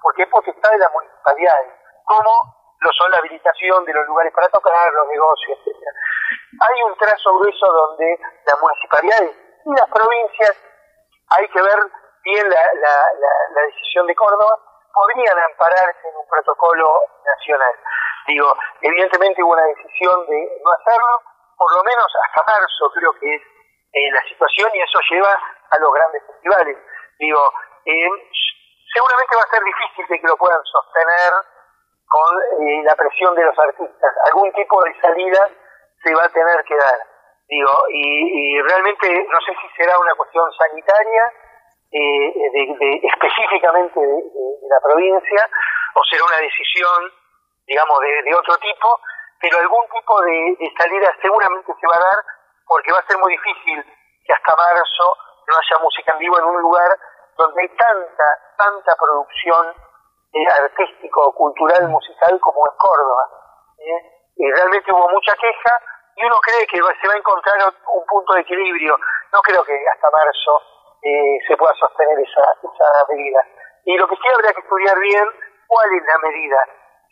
porque 0.02 0.22
es 0.22 0.28
potestad 0.28 0.70
de 0.70 0.78
las 0.78 0.92
municipalidades. 0.92 1.72
Como 2.04 2.56
lo 2.80 2.92
son 2.92 3.10
la 3.10 3.18
habilitación 3.18 3.84
de 3.84 3.92
los 3.92 4.06
lugares 4.06 4.32
para 4.32 4.48
tocar, 4.48 4.92
los 4.92 5.06
negocios, 5.08 5.58
etcétera. 5.58 5.92
Hay 6.60 6.82
un 6.82 6.96
trazo 6.96 7.38
grueso 7.38 7.66
donde 7.66 8.18
las 8.46 8.60
municipalidades 8.60 9.36
y 9.64 9.70
las 9.74 9.90
provincias, 9.90 10.56
hay 11.36 11.48
que 11.48 11.60
ver 11.60 11.78
bien 12.24 12.48
la, 12.48 12.60
la, 12.74 13.62
decisión 13.66 14.06
de 14.06 14.14
Córdoba, 14.14 14.58
podrían 14.92 15.38
ampararse 15.38 16.08
en 16.08 16.16
un 16.16 16.28
protocolo 16.28 17.00
nacional. 17.24 17.74
Digo, 18.26 18.56
evidentemente 18.82 19.42
hubo 19.42 19.52
una 19.52 19.66
decisión 19.66 20.26
de 20.26 20.38
no 20.62 20.70
hacerlo, 20.72 21.22
por 21.56 21.72
lo 21.74 21.84
menos 21.84 22.06
hasta 22.24 22.52
marzo 22.52 22.90
creo 22.94 23.12
que 23.20 23.34
es 23.34 23.42
eh, 23.42 24.10
la 24.12 24.22
situación 24.28 24.70
y 24.74 24.80
eso 24.80 24.98
lleva 25.10 25.32
a 25.32 25.78
los 25.78 25.92
grandes 25.92 26.22
festivales. 26.26 26.76
Digo, 27.18 27.40
eh, 27.86 28.08
seguramente 28.92 29.36
va 29.36 29.42
a 29.42 29.54
ser 29.54 29.62
difícil 29.62 30.06
de 30.08 30.20
que 30.20 30.26
lo 30.26 30.36
puedan 30.36 30.62
sostener 30.64 31.32
con 32.06 32.30
eh, 32.62 32.82
la 32.84 32.94
presión 32.94 33.34
de 33.34 33.44
los 33.44 33.58
artistas. 33.58 34.12
Algún 34.26 34.52
tipo 34.52 34.82
de 34.84 35.00
salida 35.00 35.50
se 36.02 36.14
va 36.14 36.24
a 36.24 36.28
tener 36.28 36.64
que 36.64 36.76
dar. 36.76 36.98
Digo, 37.48 37.70
y, 37.90 38.60
realmente 38.62 39.06
no 39.30 39.38
sé 39.40 39.52
si 39.54 39.68
será 39.76 39.98
una 39.98 40.14
cuestión 40.14 40.44
sanitaria, 40.52 41.22
eh, 41.92 42.32
de, 42.52 43.00
específicamente 43.02 44.00
de, 44.00 44.22
la 44.68 44.80
provincia, 44.82 45.48
o 45.94 46.02
será 46.10 46.24
una 46.24 46.42
decisión, 46.42 47.12
digamos, 47.66 47.98
de, 48.00 48.34
otro 48.34 48.56
tipo, 48.58 49.00
pero 49.40 49.58
algún 49.58 49.84
tipo 49.88 50.20
de, 50.22 50.72
salida 50.78 51.10
seguramente 51.20 51.72
se 51.78 51.86
va 51.86 51.94
a 51.96 52.04
dar, 52.04 52.24
porque 52.66 52.92
va 52.92 52.98
a 52.98 53.06
ser 53.06 53.18
muy 53.18 53.32
difícil 53.32 53.84
que 54.24 54.32
hasta 54.32 54.54
marzo 54.56 55.14
no 55.46 55.54
haya 55.54 55.82
música 55.82 56.12
en 56.12 56.18
vivo 56.18 56.38
en 56.38 56.44
un 56.44 56.60
lugar 56.62 56.90
donde 57.36 57.62
hay 57.62 57.68
tanta, 57.76 58.28
tanta 58.56 58.96
producción 58.96 59.74
eh, 60.32 60.46
artístico, 60.62 61.32
cultural, 61.34 61.88
musical 61.88 62.40
como 62.40 62.66
en 62.66 62.76
Córdoba. 62.76 63.24
¿eh? 63.78 64.32
Y 64.36 64.50
realmente 64.50 64.92
hubo 64.92 65.08
mucha 65.08 65.34
queja 65.36 65.80
y 66.16 66.24
uno 66.24 66.36
cree 66.40 66.66
que 66.66 66.76
se 66.78 67.08
va 67.08 67.14
a 67.14 67.18
encontrar 67.18 67.56
un 67.92 68.06
punto 68.06 68.34
de 68.34 68.40
equilibrio. 68.40 68.98
No 69.32 69.40
creo 69.42 69.62
que 69.64 69.76
hasta 69.92 70.08
marzo 70.10 70.62
eh, 71.02 71.38
se 71.46 71.56
pueda 71.56 71.74
sostener 71.74 72.18
esa, 72.18 72.42
esa 72.62 73.06
medida. 73.10 73.40
Y 73.84 73.96
lo 73.96 74.08
que 74.08 74.16
sí 74.16 74.28
habría 74.34 74.52
que 74.52 74.60
estudiar 74.60 74.98
bien, 74.98 75.24
cuál 75.68 75.88
es 75.94 76.02
la 76.06 76.18
medida. 76.18 76.58